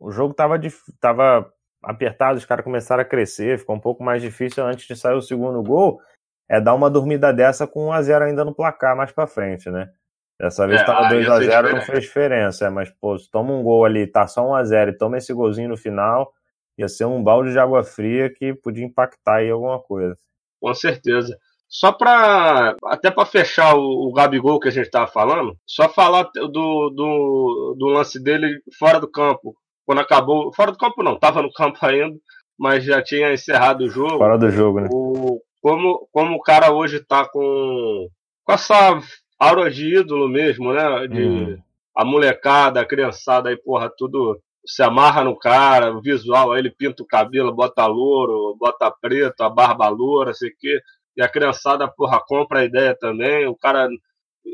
[0.00, 0.58] o jogo estava
[1.00, 5.14] tava apertado, os caras começaram a crescer, ficou um pouco mais difícil antes de sair
[5.14, 6.00] o segundo gol.
[6.48, 9.90] É dar uma dormida dessa com 1x0 ainda no placar mais pra frente, né?
[10.38, 14.06] Dessa vez estava 2x0, não fez diferença, é, mas, pô, se toma um gol ali,
[14.06, 16.32] tá só 1x0 e toma esse golzinho no final,
[16.76, 20.18] ia ser um balde de água fria que podia impactar aí alguma coisa.
[20.60, 21.38] Com certeza.
[21.68, 26.30] Só para até para fechar o, o, Gabigol que a gente estava falando, só falar
[26.34, 29.54] do, do, do, lance dele fora do campo.
[29.84, 32.16] Quando acabou, fora do campo não, estava no campo ainda,
[32.58, 34.18] mas já tinha encerrado o jogo.
[34.18, 34.88] Fora do jogo, né?
[34.92, 38.08] O, como, como o cara hoje está com,
[38.44, 39.00] com essa
[39.38, 41.08] aura de ídolo mesmo, né?
[41.08, 41.58] De uhum.
[41.96, 46.70] a molecada, a criançada aí, porra, tudo se amarra no cara, o visual, aí ele
[46.70, 50.80] pinta o cabelo, bota louro, bota preto, a barba loura, sei o quê
[51.16, 53.88] e a criançada, porra, compra a ideia também, o cara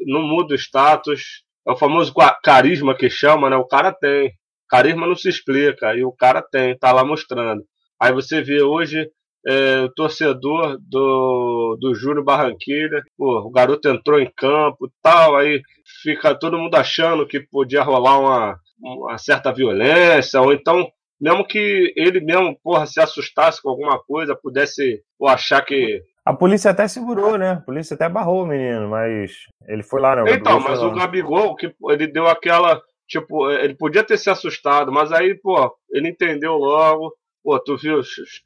[0.07, 3.57] não muda o status, é o famoso carisma que chama, né?
[3.57, 4.33] O cara tem.
[4.69, 7.65] Carisma não se explica, e o cara tem, tá lá mostrando.
[8.01, 9.11] Aí você vê hoje
[9.47, 15.61] é, o torcedor do, do Júnior Barranquilha, pô, o garoto entrou em campo tal, aí
[16.03, 20.89] fica todo mundo achando que podia rolar uma, uma certa violência, ou então
[21.21, 26.35] mesmo que ele mesmo, porra, se assustasse com alguma coisa, pudesse ou achar que a
[26.35, 27.51] polícia até segurou, né?
[27.51, 29.33] A polícia até barrou o menino, mas
[29.67, 30.33] ele foi lá, né?
[30.33, 32.81] Então, mas o Gabigol, que ele deu aquela.
[33.09, 37.13] Tipo, ele podia ter se assustado, mas aí, pô, ele entendeu logo.
[37.43, 38.01] Pô, tu viu,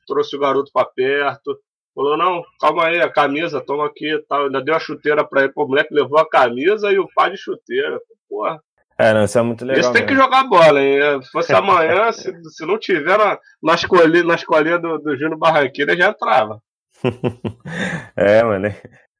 [0.06, 1.58] trouxe o garoto pra perto.
[1.94, 4.46] Falou, não, calma aí, a camisa, toma aqui tal.
[4.46, 5.52] Ainda deu a chuteira pra ele.
[5.52, 8.00] Pô, o moleque levou a camisa e o pai de chuteira.
[8.28, 8.58] Porra.
[8.98, 9.80] É, não, isso é muito legal.
[9.80, 11.22] Esse tem que jogar bola, hein?
[11.22, 15.38] Se fosse amanhã, se, se não tiver na, na escolinha, na escolinha do, do Júnior
[15.38, 16.60] Barranqueira, já entrava.
[18.16, 18.68] é, mano.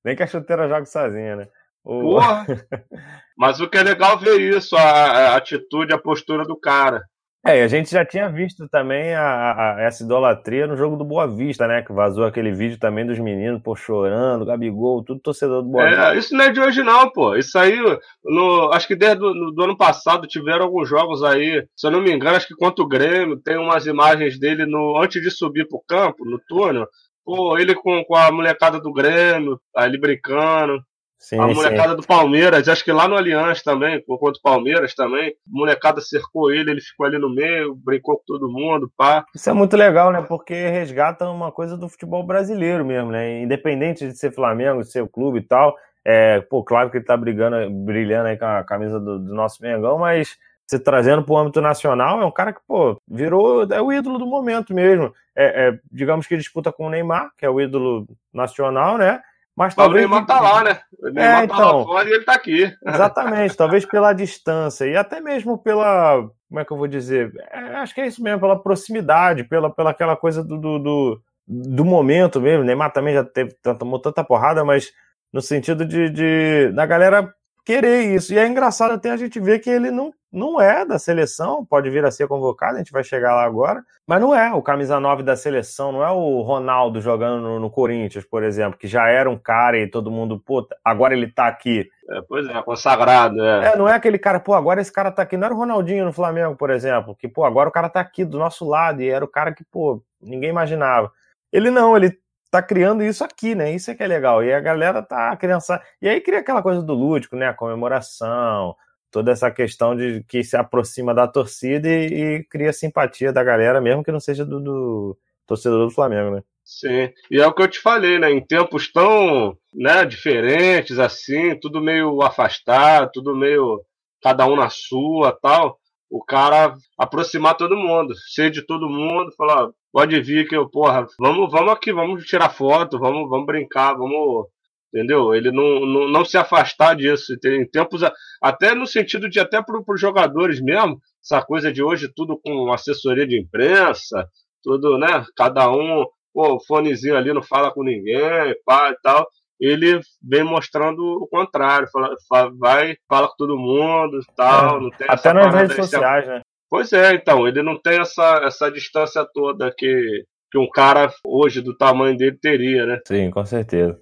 [0.04, 1.48] Nem que a chuteira jogue sozinha, né?
[1.84, 2.00] O...
[2.00, 2.46] Porra!
[3.36, 7.02] Mas o que é legal ver isso, a, a, atitude, a postura do cara.
[7.46, 11.26] É, a gente já tinha visto também a, a, essa idolatria no jogo do Boa
[11.26, 11.82] Vista, né?
[11.82, 15.90] Que vazou aquele vídeo também dos meninos, pô, chorando, Gabigol, tudo torcedor do Boa é,
[15.90, 16.14] Vista.
[16.16, 17.36] Isso não é de hoje, não, pô.
[17.36, 17.78] Isso aí,
[18.24, 22.00] no, acho que desde do, do ano passado tiveram alguns jogos aí, se eu não
[22.00, 25.68] me engano, acho que contra o Grêmio, tem umas imagens dele no antes de subir
[25.68, 26.88] pro campo, no túnel.
[27.24, 30.82] Pô, ele com, com a molecada do Grêmio, ali brincando.
[31.18, 31.96] Sim, a molecada sim.
[31.96, 36.52] do Palmeiras, acho que lá no Allianz também, contra o Palmeiras também, a molecada cercou
[36.52, 39.24] ele, ele ficou ali no meio, brincou com todo mundo, pá.
[39.34, 40.20] Isso é muito legal, né?
[40.20, 43.40] Porque resgata uma coisa do futebol brasileiro mesmo, né?
[43.40, 45.74] Independente de ser Flamengo, de ser o clube e tal.
[46.06, 49.62] É, pô, claro que ele tá brigando, brilhando aí com a camisa do, do nosso
[49.62, 53.80] Mengão, mas você trazendo para o âmbito nacional, é um cara que, pô, virou é
[53.80, 55.12] o ídolo do momento mesmo.
[55.36, 59.20] É, é, digamos que disputa com o Neymar, que é o ídolo nacional, né?
[59.56, 60.04] Mas talvez.
[60.04, 60.80] O Neymar tá lá, né?
[60.98, 62.72] O Neymar é, então, tá lá fora e ele tá aqui.
[62.86, 66.28] Exatamente, talvez pela distância e até mesmo pela.
[66.48, 67.32] Como é que eu vou dizer?
[67.52, 71.22] É, acho que é isso mesmo, pela proximidade, pela, pela aquela coisa do, do, do,
[71.46, 72.62] do momento mesmo.
[72.62, 74.90] O Neymar também já teve, tomou tanta porrada, mas
[75.32, 77.32] no sentido de, de da galera
[77.64, 78.34] querer isso.
[78.34, 81.88] E é engraçado até a gente ver que ele não, não é da seleção, pode
[81.88, 85.00] vir a ser convocado, a gente vai chegar lá agora, mas não é o camisa
[85.00, 89.08] 9 da seleção, não é o Ronaldo jogando no, no Corinthians, por exemplo, que já
[89.08, 91.88] era um cara e todo mundo, puta, agora ele tá aqui.
[92.10, 93.72] É, pois é, consagrado, é.
[93.72, 93.76] é.
[93.76, 96.12] Não é aquele cara, pô, agora esse cara tá aqui, não era o Ronaldinho no
[96.12, 99.24] Flamengo, por exemplo, que, pô, agora o cara tá aqui do nosso lado e era
[99.24, 101.10] o cara que, pô, ninguém imaginava.
[101.52, 102.18] Ele não, ele
[102.54, 103.74] tá criando isso aqui, né?
[103.74, 104.44] Isso é que é legal.
[104.44, 105.82] E a galera tá criança.
[106.00, 107.48] E aí cria aquela coisa do lúdico, né?
[107.48, 108.76] A comemoração,
[109.10, 113.80] toda essa questão de que se aproxima da torcida e, e cria simpatia da galera,
[113.80, 116.42] mesmo que não seja do, do, torcedor do Flamengo, né?
[116.62, 118.30] Sim, e é o que eu te falei, né?
[118.30, 123.82] Em tempos tão né, diferentes, assim, tudo meio afastado, tudo meio
[124.22, 125.78] cada um na sua tal
[126.14, 131.04] o cara aproximar todo mundo, ser de todo mundo, falar, pode vir que eu, porra,
[131.18, 134.46] vamos, vamos aqui, vamos tirar foto, vamos, vamos brincar, vamos,
[134.94, 135.34] entendeu?
[135.34, 138.02] Ele não, não, não se afastar disso, em tempos,
[138.40, 142.72] até no sentido de até para os jogadores mesmo, essa coisa de hoje tudo com
[142.72, 144.28] assessoria de imprensa,
[144.62, 145.24] tudo, né?
[145.36, 149.26] Cada um, pô, fonezinho ali não fala com ninguém, pá e tal
[149.60, 151.88] ele vem mostrando o contrário.
[151.90, 154.88] Fala, fala, vai, fala com todo mundo tal.
[154.88, 155.06] É.
[155.08, 156.40] Até nas redes sociais, né?
[156.68, 161.60] Pois é, então, ele não tem essa, essa distância toda que, que um cara hoje
[161.60, 163.00] do tamanho dele teria, né?
[163.06, 164.00] Sim, com certeza.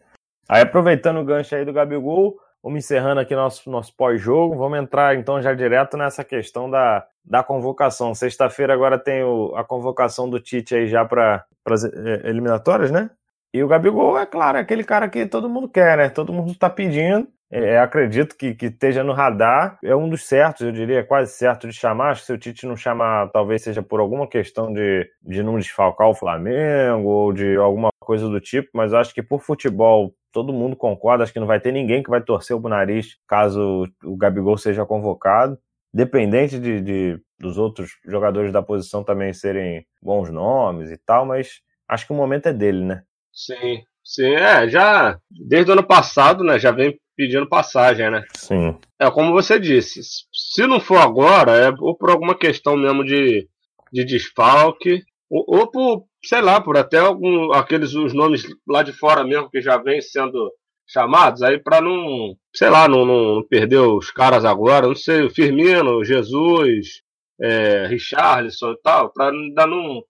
[0.48, 5.16] Aí aproveitando o gancho aí do Gabigol, vamos encerrando aqui nosso, nosso pós-jogo, vamos entrar
[5.16, 8.14] então já direto nessa questão da, da convocação.
[8.14, 13.10] Sexta-feira agora tem o, a convocação do Tite aí já para as é, eliminatórias, né?
[13.54, 16.08] E o Gabigol, é claro, é aquele cara que todo mundo quer, né?
[16.08, 17.28] Todo mundo está pedindo.
[17.50, 19.78] É, acredito que, que esteja no radar.
[19.84, 22.12] É um dos certos, eu diria, quase certo de chamar.
[22.12, 25.58] Acho que se o Tite não chamar, talvez seja por alguma questão de, de não
[25.58, 30.50] desfalcar o Flamengo ou de alguma coisa do tipo, mas acho que por futebol todo
[30.50, 31.24] mundo concorda.
[31.24, 34.86] Acho que não vai ter ninguém que vai torcer o nariz caso o Gabigol seja
[34.86, 35.58] convocado.
[35.92, 41.60] Dependente de, de dos outros jogadores da posição também serem bons nomes e tal, mas
[41.86, 43.02] acho que o momento é dele, né?
[43.32, 48.24] Sim, sim, é, já desde o ano passado, né, já vem pedindo passagem, né?
[48.34, 48.76] Sim.
[48.98, 50.00] É como você disse,
[50.32, 53.48] se não for agora, é ou por alguma questão mesmo de,
[53.92, 58.92] de desfalque, ou, ou por, sei lá, por até algum, aqueles os nomes lá de
[58.92, 60.52] fora mesmo que já vem sendo
[60.86, 65.30] chamados, aí para não, sei lá, não, não, perder os caras agora, não sei, o
[65.30, 67.02] Firmino, Jesus,
[67.40, 70.02] é, Richarlison e tal, para ainda não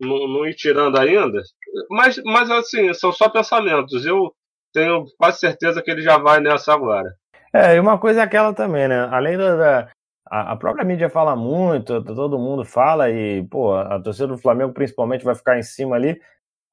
[0.00, 1.42] não, não ir tirando ainda.
[1.90, 4.04] Mas, mas assim, são só pensamentos.
[4.04, 4.32] Eu
[4.72, 7.14] tenho quase certeza que ele já vai nessa agora.
[7.52, 9.08] É, e uma coisa é aquela também, né?
[9.10, 9.88] Além da, da
[10.30, 15.24] a, própria mídia fala muito, todo mundo fala e, pô, a torcida do Flamengo principalmente
[15.24, 16.20] vai ficar em cima ali.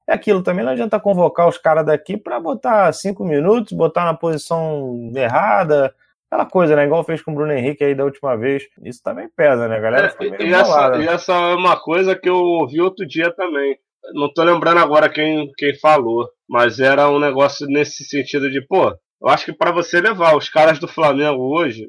[0.08, 4.14] É aquilo também, não adianta convocar os caras daqui para botar cinco minutos, botar na
[4.14, 5.92] posição errada,
[6.30, 6.84] aquela coisa, né?
[6.84, 8.64] Igual fez com o Bruno Henrique aí da última vez.
[8.84, 10.14] Isso também pesa, né, galera?
[10.20, 13.76] É, e, essa, e essa é uma coisa que eu ouvi outro dia também.
[14.14, 18.90] Não tô lembrando agora quem, quem falou, mas era um negócio nesse sentido de, pô,
[19.20, 21.86] eu acho que para você levar os caras do Flamengo hoje,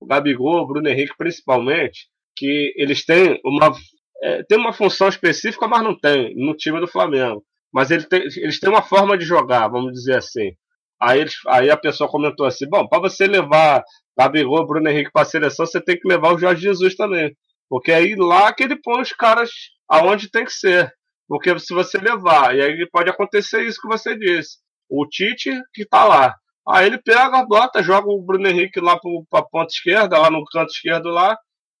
[0.00, 3.72] o Gabigol, o Bruno Henrique principalmente, que eles têm uma,
[4.22, 7.44] é, tem uma função específica, mas não tem no time do Flamengo.
[7.72, 10.52] Mas ele tem, eles têm uma forma de jogar, vamos dizer assim.
[11.00, 13.82] Aí, eles, aí a pessoa comentou assim: bom, para você levar
[14.16, 17.34] Gabigol, Bruno Henrique para a seleção, você tem que levar o Jorge Jesus também.
[17.68, 19.50] Porque é aí lá que ele põe os caras
[19.88, 20.92] aonde tem que ser.
[21.28, 24.58] Porque se você levar, e aí pode acontecer isso que você disse.
[24.88, 26.34] O Tite que tá lá.
[26.66, 30.44] Aí ele pega, bota, joga o Bruno Henrique lá para a ponta esquerda, lá no
[30.44, 31.36] canto esquerdo lá,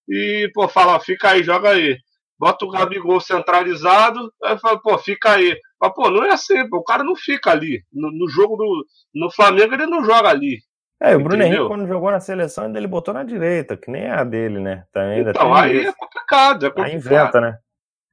[0.08, 1.96] e, pô, fala, fica aí, joga aí.
[2.38, 5.56] Bota o Gabigol centralizado, aí fala, pô, fica aí.
[5.80, 7.82] Mas, pô, não é assim, pô, o cara não fica ali.
[7.92, 8.86] No, no jogo do.
[9.14, 10.58] No Flamengo ele não joga ali.
[11.00, 11.46] É, o Bruno Entendeu?
[11.46, 14.58] Henrique, quando jogou na seleção, ainda ele botou na direita, que nem é a dele,
[14.58, 14.84] né?
[14.92, 16.90] Também então, aí é complicado, é complicado.
[16.90, 17.58] Aí inventa, né?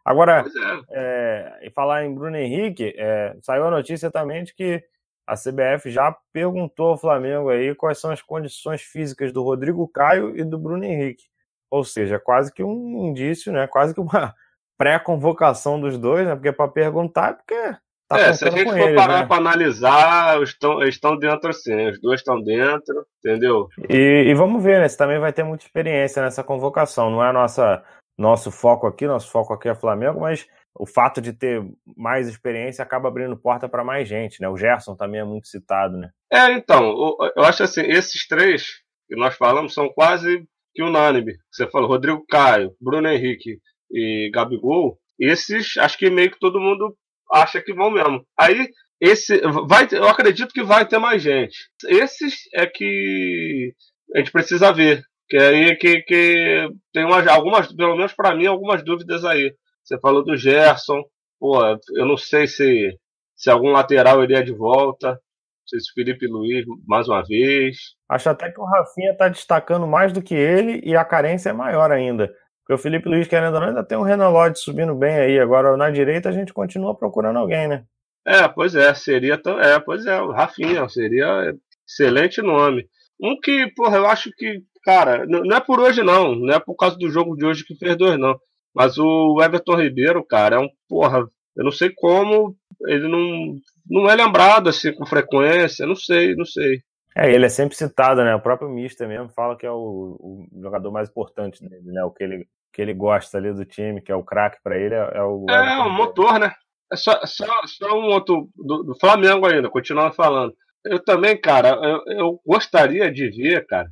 [0.04, 0.46] Agora,
[0.90, 1.60] é.
[1.66, 4.84] É, falar em Bruno Henrique, é, saiu a notícia também de que
[5.28, 10.36] a CBF já perguntou ao Flamengo aí quais são as condições físicas do Rodrigo Caio
[10.38, 11.26] e do Bruno Henrique.
[11.70, 13.68] Ou seja, quase que um indício, né?
[13.68, 14.34] Quase que uma
[14.78, 16.36] pré-convocação dos dois, né?
[16.36, 17.78] Porque é para perguntar, porque
[18.12, 19.26] Tá é, se a gente for eles, parar né?
[19.26, 23.70] para analisar, estão, estão dentro assim, os dois estão dentro, entendeu?
[23.90, 24.90] E, e, vamos ver, né?
[24.90, 27.10] Você também vai ter muita experiência nessa convocação.
[27.10, 27.82] Não é nossa,
[28.18, 31.64] nosso foco aqui, nosso foco aqui é Flamengo, mas o fato de ter
[31.98, 34.48] mais experiência acaba abrindo porta para mais gente, né?
[34.48, 36.10] O Gerson também é muito citado, né?
[36.32, 41.36] É, então, eu acho assim, esses três que nós falamos são quase que unânime.
[41.52, 43.60] Você falou Rodrigo Caio, Bruno Henrique
[43.92, 44.98] e Gabigol.
[45.20, 46.96] Esses, acho que meio que todo mundo
[47.32, 48.26] acha que vão mesmo.
[48.40, 48.70] Aí,
[49.00, 51.58] esse vai eu acredito que vai ter mais gente.
[51.88, 53.74] Esses é que
[54.16, 55.04] a gente precisa ver.
[55.32, 59.56] Que aí que, que tem umas, algumas, pelo menos para mim, algumas dúvidas aí.
[59.82, 61.02] Você falou do Gerson,
[61.40, 61.58] pô,
[61.96, 63.00] eu não sei se,
[63.34, 65.12] se algum lateral iria de volta.
[65.12, 67.78] Não sei se Felipe Luiz mais uma vez.
[68.10, 71.54] Acho até que o Rafinha está destacando mais do que ele e a carência é
[71.54, 72.28] maior ainda.
[72.60, 75.40] Porque o Felipe Luiz, querendo ou não, ainda tem um Renan Lodge subindo bem aí.
[75.40, 77.86] Agora, na direita, a gente continua procurando alguém, né?
[78.28, 79.42] É, pois é, seria.
[79.62, 81.56] É, pois é, o Rafinha seria
[81.88, 82.86] excelente nome.
[83.18, 86.76] Um que, porra, eu acho que, cara, não é por hoje não, não é por
[86.76, 88.40] causa do jogo de hoje que fez dois, não.
[88.74, 92.56] Mas o Everton Ribeiro, cara, é um, porra, eu não sei como
[92.88, 93.56] ele não,
[93.90, 96.82] não é lembrado assim com frequência, não sei, não sei.
[97.16, 98.34] É, ele é sempre citado, né?
[98.34, 102.04] O próprio Mister mesmo fala que é o, o jogador mais importante dele, né?
[102.04, 104.96] O que ele, que ele gosta ali do time, que é o craque para ele,
[104.96, 105.46] é, é o.
[105.50, 106.54] É, o motor, né?
[106.92, 110.54] É só, só, só um outro do, do, Flamengo ainda, continuando falando.
[110.86, 113.88] Eu também, cara, eu, eu gostaria de ver, cara,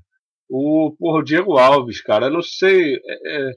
[0.49, 2.27] o, porra, o Diego Alves, cara.
[2.27, 2.95] Eu não sei.
[2.95, 3.51] É, é,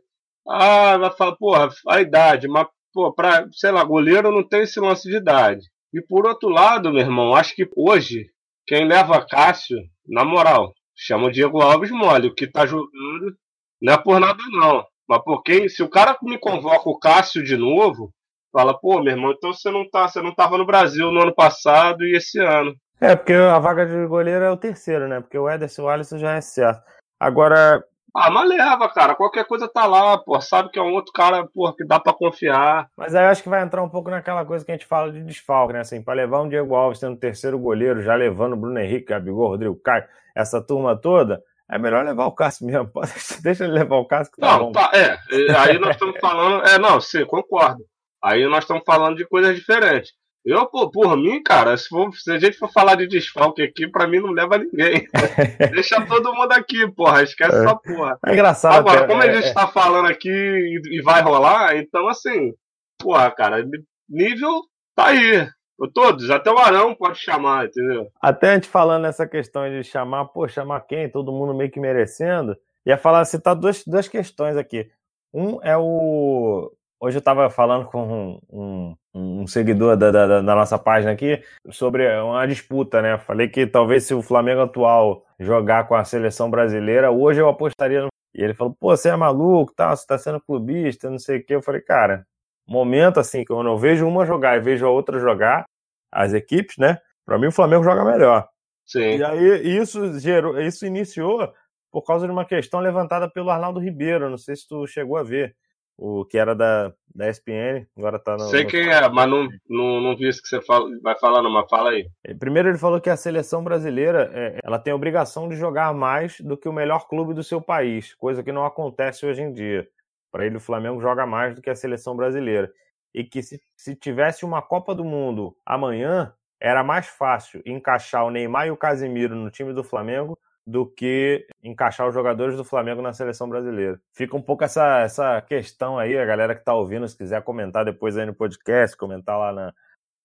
[0.48, 4.80] ah, vai falar, porra, a idade, mas, pô, pra, sei lá, goleiro não tem esse
[4.80, 5.64] lance de idade.
[5.94, 8.30] E por outro lado, meu irmão, acho que hoje
[8.66, 12.28] quem leva Cássio, na moral, chama o Diego Alves mole.
[12.28, 13.36] O que tá jogando
[13.80, 14.86] não é por nada, não.
[15.08, 18.12] Mas por quem, se o cara me convoca o Cássio de novo,
[18.52, 21.34] fala, pô, meu irmão, então você não tá, você não tava no Brasil no ano
[21.34, 22.74] passado e esse ano.
[23.02, 25.20] É, porque a vaga de goleiro é o terceiro, né?
[25.20, 26.82] Porque o Ederson Alisson já é certo.
[27.18, 27.84] Agora,
[28.14, 29.16] ah, mas leva, cara.
[29.16, 30.40] Qualquer coisa tá lá, pô.
[30.40, 32.88] Sabe que é um outro cara, pô, que dá pra confiar.
[32.96, 35.10] Mas aí eu acho que vai entrar um pouco naquela coisa que a gente fala
[35.10, 35.80] de desfalque, né?
[35.80, 39.48] Assim, pra levar um Diego Alves sendo terceiro goleiro, já levando o Bruno Henrique, Gabigol,
[39.48, 40.04] Rodrigo Caio,
[40.36, 42.88] essa turma toda, é melhor levar o Cássio mesmo.
[43.42, 44.72] Deixa ele levar o Cássio que tá não, bom.
[44.72, 45.18] Tá, é.
[45.58, 46.64] Aí nós estamos falando.
[46.68, 47.82] É, não, sim, concordo.
[48.22, 50.12] Aí nós estamos falando de coisas diferentes.
[50.44, 53.86] Eu, por, por mim, cara, se, for, se, a gente for falar de desfalque aqui,
[53.86, 55.06] pra mim não leva ninguém.
[55.72, 57.22] Deixa todo mundo aqui, porra.
[57.22, 57.60] Esquece é.
[57.60, 58.18] essa porra.
[58.26, 58.74] É engraçado.
[58.74, 62.52] Agora, como é, a gente é, tá falando aqui e, e, vai rolar, então assim,
[62.98, 63.64] porra, cara,
[64.08, 64.62] nível
[64.96, 65.48] tá aí.
[65.94, 68.08] Todos, até o Arão pode chamar, entendeu?
[68.20, 71.10] Até a gente falando nessa questão de chamar, pô, chamar quem?
[71.10, 72.56] Todo mundo meio que merecendo.
[72.86, 74.88] Ia falar, citar duas, duas questões aqui.
[75.34, 76.70] Um é o
[77.04, 81.42] Hoje eu estava falando com um, um, um seguidor da, da, da, nossa página aqui
[81.68, 83.18] sobre uma disputa, né?
[83.18, 88.02] Falei que talvez se o Flamengo atual jogar com a seleção brasileira, hoje eu apostaria
[88.02, 88.08] no.
[88.32, 89.96] E ele falou, pô, você é maluco, tá?
[89.96, 91.56] você tá sendo clubista, não sei o quê.
[91.56, 92.24] Eu falei, cara,
[92.64, 95.64] momento assim, quando eu vejo uma jogar e vejo a outra jogar,
[96.08, 96.98] as equipes, né?
[97.26, 98.48] Para mim o Flamengo joga melhor.
[98.86, 99.16] Sim.
[99.16, 101.52] E aí isso gerou, isso iniciou
[101.90, 105.24] por causa de uma questão levantada pelo Arnaldo Ribeiro, não sei se tu chegou a
[105.24, 105.56] ver
[105.96, 108.44] o que era da, da ESPN, agora tá no.
[108.44, 111.50] Sei quem é, mas não, não, não vi isso que você fala, vai falar, não,
[111.50, 112.08] mas fala aí.
[112.38, 116.40] Primeiro, ele falou que a seleção brasileira é, ela tem a obrigação de jogar mais
[116.40, 119.86] do que o melhor clube do seu país, coisa que não acontece hoje em dia.
[120.30, 122.72] Para ele, o Flamengo joga mais do que a seleção brasileira.
[123.14, 128.30] E que se, se tivesse uma Copa do Mundo amanhã, era mais fácil encaixar o
[128.30, 133.02] Neymar e o Casemiro no time do Flamengo do que encaixar os jogadores do Flamengo
[133.02, 134.00] na seleção brasileira.
[134.12, 137.84] Fica um pouco essa, essa questão aí, a galera que está ouvindo, se quiser comentar
[137.84, 139.74] depois aí no podcast, comentar lá na.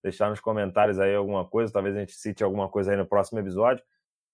[0.03, 3.39] deixar nos comentários aí alguma coisa, talvez a gente cite alguma coisa aí no próximo
[3.39, 3.83] episódio.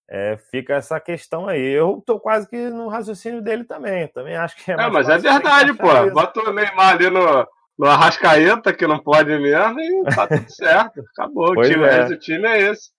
[0.10, 1.62] É, fica essa questão aí.
[1.62, 4.08] Eu tô quase que no raciocínio dele também.
[4.10, 4.76] Também acho que é.
[4.76, 5.88] É, mas é verdade, pô.
[6.12, 7.48] Bota o Neymar ali no,
[7.78, 11.02] no Arrascaeta, que não pode mesmo, e tá tudo certo.
[11.18, 11.52] Acabou.
[11.52, 12.00] o time é.
[12.00, 12.92] é o time é esse.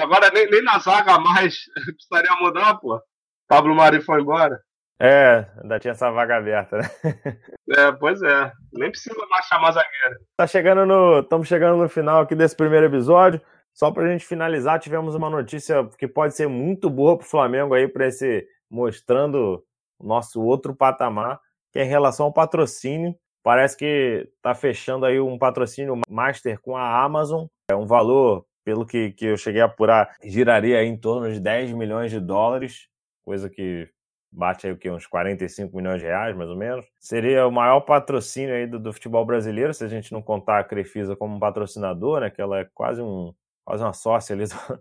[0.00, 1.64] Agora nem, nem na zaga mais
[1.96, 3.00] precisaria mudar, pô.
[3.48, 4.60] Pablo Mari foi embora.
[5.00, 6.90] É, ainda tinha essa vaga aberta, né?
[7.74, 8.52] É, pois é.
[8.72, 10.20] Nem precisa mais chamar zagueiro.
[10.36, 11.20] Tá chegando no.
[11.20, 13.40] Estamos chegando no final aqui desse primeiro episódio.
[13.72, 17.28] Só para a gente finalizar, tivemos uma notícia que pode ser muito boa para o
[17.28, 19.64] Flamengo aí, para esse mostrando
[19.98, 21.40] o nosso outro patamar,
[21.72, 23.14] que é em relação ao patrocínio.
[23.42, 27.46] Parece que está fechando aí um patrocínio master com a Amazon.
[27.70, 31.72] É um valor, pelo que, que eu cheguei a apurar, giraria em torno de 10
[31.72, 32.88] milhões de dólares,
[33.24, 33.88] coisa que
[34.32, 36.86] bate aí o que uns 45 milhões de reais, mais ou menos.
[36.98, 40.64] Seria o maior patrocínio aí do, do futebol brasileiro, se a gente não contar a
[40.64, 42.30] Crefisa como um patrocinador, né?
[42.30, 43.34] Que ela é quase um
[43.64, 44.80] quase uma sócia ali do,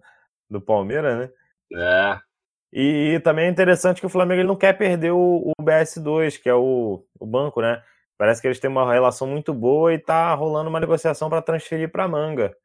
[0.50, 1.30] do Palmeiras, né?
[1.74, 2.20] É.
[2.74, 6.42] E, e, também é interessante que o Flamengo ele não quer perder o, o BS2,
[6.42, 7.84] que é o, o banco, né?
[8.18, 11.92] Parece que eles têm uma relação muito boa e tá rolando uma negociação para transferir
[11.92, 12.56] para Manga.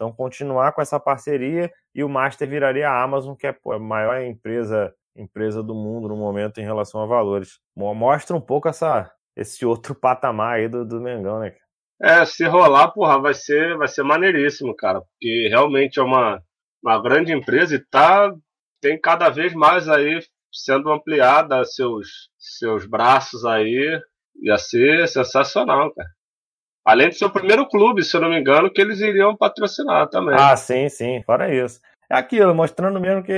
[0.00, 4.18] Então, continuar com essa parceria e o Master viraria a Amazon, que é a maior
[4.22, 7.60] empresa empresa do mundo no momento em relação a valores.
[7.76, 11.54] Mostra um pouco essa, esse outro patamar aí do, do Mengão, né?
[12.00, 16.42] É, se rolar, porra, vai ser, vai ser maneiríssimo, cara, porque realmente é uma,
[16.82, 18.34] uma grande empresa e tá,
[18.80, 20.18] tem cada vez mais aí
[20.50, 24.00] sendo ampliada seus, seus braços aí,
[24.40, 26.08] ia ser sensacional, cara.
[26.84, 30.08] Além de ser o primeiro clube, se eu não me engano, que eles iriam patrocinar
[30.08, 30.34] também.
[30.38, 31.80] Ah, sim, sim, fora isso.
[32.10, 33.32] É aquilo, mostrando mesmo que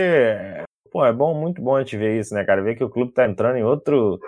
[0.92, 2.62] Pô, é bom, muito bom a gente ver isso, né, cara?
[2.62, 4.20] Ver que o clube tá entrando em outro,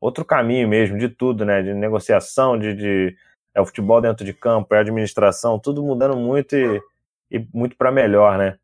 [0.00, 1.60] outro caminho mesmo, de tudo, né?
[1.62, 3.16] De negociação, de, de
[3.52, 6.80] é o futebol dentro de campo, é a administração, tudo mudando muito e,
[7.28, 8.56] e muito para melhor, né?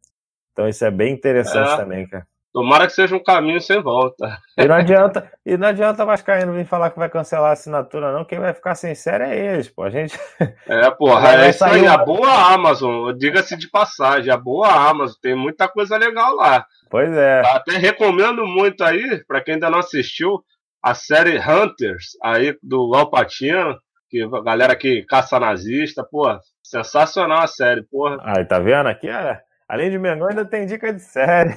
[0.53, 1.77] Então isso é bem interessante é.
[1.77, 2.25] também, cara.
[2.53, 4.39] Tomara que seja um caminho sem volta.
[4.57, 8.25] E não adianta, e não adianta Vascaíno vir falar que vai cancelar a assinatura, não.
[8.25, 9.83] Quem vai ficar sem série é eles, pô.
[9.83, 10.19] A gente.
[10.67, 11.87] É, porra, é isso aí.
[11.87, 16.65] A boa Amazon, diga-se de passagem, a boa Amazon, tem muita coisa legal lá.
[16.91, 17.43] Pois é.
[17.47, 20.43] Até recomendo muito aí, para quem ainda não assistiu,
[20.83, 23.79] a série Hunters, aí do Alpatino,
[24.09, 26.27] que a galera que caça nazista, pô,
[26.63, 28.17] sensacional a série, porra.
[28.23, 28.89] Aí, tá vendo?
[28.89, 31.55] Aqui é Além de Mengão, ainda tem dica de série.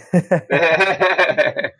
[0.49, 1.74] É.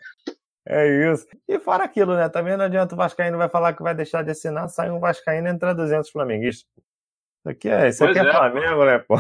[0.66, 1.28] é isso.
[1.48, 2.30] E fora aquilo, né?
[2.30, 5.48] Também não adianta o Vascaíno vai falar que vai deixar de assinar, sai um Vascaíno
[5.48, 6.66] e entra 200 flamenguistas.
[7.42, 9.16] Isso aqui é, isso aqui é, é, Flamengo, né, pô?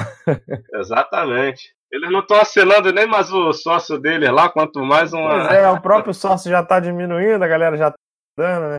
[0.74, 1.76] Exatamente.
[1.92, 5.48] Eles não estão assinando nem mais o sócio deles lá, quanto mais uma.
[5.48, 7.98] Pois é, o próprio sócio já está diminuindo, a galera já tá
[8.38, 8.76] dando, né?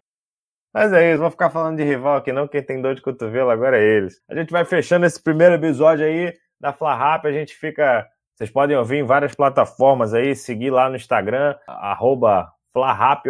[0.72, 3.50] Mas é isso, vou ficar falando de rival aqui não, quem tem dor de cotovelo
[3.50, 4.22] agora é eles.
[4.30, 8.08] A gente vai fechando esse primeiro episódio aí da Fla Rap, a gente fica
[8.42, 12.52] vocês podem ouvir em várias plataformas aí, seguir lá no Instagram, arroba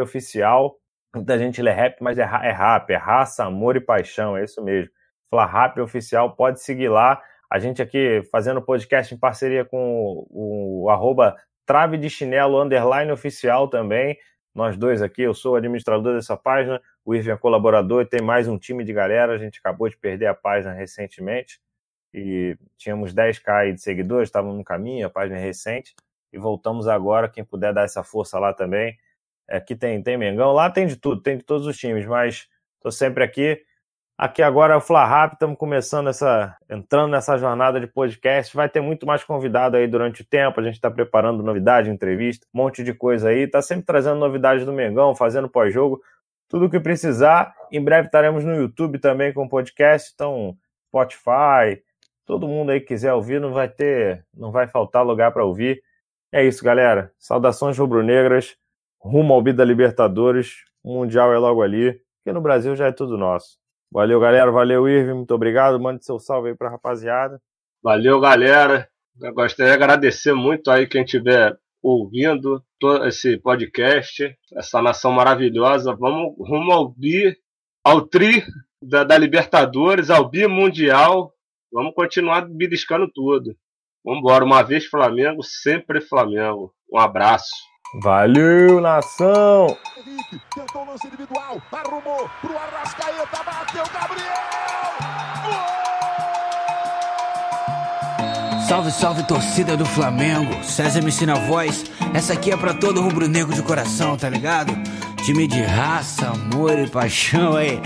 [0.00, 0.78] Oficial.
[1.14, 4.64] Muita gente lê rap, mas é, é rap, é raça, amor e paixão, é isso
[4.64, 4.90] mesmo.
[5.28, 7.20] Flarrap Oficial, pode seguir lá.
[7.52, 11.36] A gente aqui fazendo podcast em parceria com o, o arroba
[11.66, 14.16] Trave de Chinelo Underline Oficial também.
[14.54, 18.22] Nós dois aqui, eu sou o administrador dessa página, o Irving é colaborador e tem
[18.22, 19.34] mais um time de galera.
[19.34, 21.60] A gente acabou de perder a página recentemente
[22.12, 25.94] e tínhamos 10k de seguidores, estávamos no caminho, a página é recente,
[26.32, 28.96] e voltamos agora, quem puder dar essa força lá também.
[29.48, 32.90] Aqui tem, tem Mengão, lá tem de tudo, tem de todos os times, mas estou
[32.90, 33.62] sempre aqui.
[34.16, 38.54] Aqui agora é o Fla Rap, estamos começando essa, entrando nessa jornada de podcast.
[38.54, 40.60] Vai ter muito mais convidado aí durante o tempo.
[40.60, 43.40] A gente está preparando novidade, entrevista, um monte de coisa aí.
[43.40, 46.00] Está sempre trazendo novidades do Mengão, fazendo pós-jogo,
[46.48, 47.52] tudo o que precisar.
[47.70, 50.56] Em breve estaremos no YouTube também com podcast, então
[50.88, 51.82] Spotify,
[52.26, 55.82] todo mundo aí que quiser ouvir, não vai ter, não vai faltar lugar para ouvir.
[56.32, 57.12] É isso, galera.
[57.18, 58.56] Saudações rubro-negras,
[59.00, 60.64] rumo ao Bida Libertadores.
[60.82, 63.58] O Mundial é logo ali, porque no Brasil já é tudo nosso.
[63.92, 64.50] Valeu, galera.
[64.50, 65.14] Valeu, Irving.
[65.14, 65.78] Muito obrigado.
[65.78, 67.40] Mande seu salve aí pra rapaziada.
[67.82, 68.88] Valeu, galera.
[69.20, 75.94] Eu gostaria de agradecer muito aí quem estiver ouvindo todo esse podcast, essa nação maravilhosa.
[75.94, 77.36] Vamos rumo ao bi,
[77.84, 78.42] ao tri
[78.80, 81.34] da, da Libertadores, ao bi mundial.
[81.72, 83.56] Vamos continuar beliscando tudo.
[84.04, 84.44] Vamos embora.
[84.44, 86.74] Uma vez Flamengo, sempre Flamengo.
[86.92, 87.50] Um abraço.
[88.00, 89.76] Valeu, nação!
[89.98, 94.32] Henrique tentou lance individual, arrumou pro Arrascaeta, bateu Gabriel!
[95.44, 95.82] Gol!
[98.66, 100.64] Salve, salve torcida do Flamengo.
[100.64, 101.84] César me ensina a voz.
[102.14, 104.72] Essa aqui é pra todo rubro-negro de coração, tá ligado?
[105.26, 107.78] Time de raça, amor e paixão aí.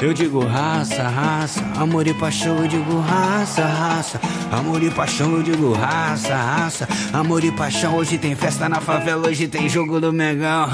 [0.00, 4.20] Eu digo raça, raça, amor e paixão, eu digo raça, raça,
[4.52, 7.96] amor e paixão, eu digo raça, raça, amor e paixão.
[7.96, 10.68] Hoje tem festa na favela, hoje tem jogo do Megão.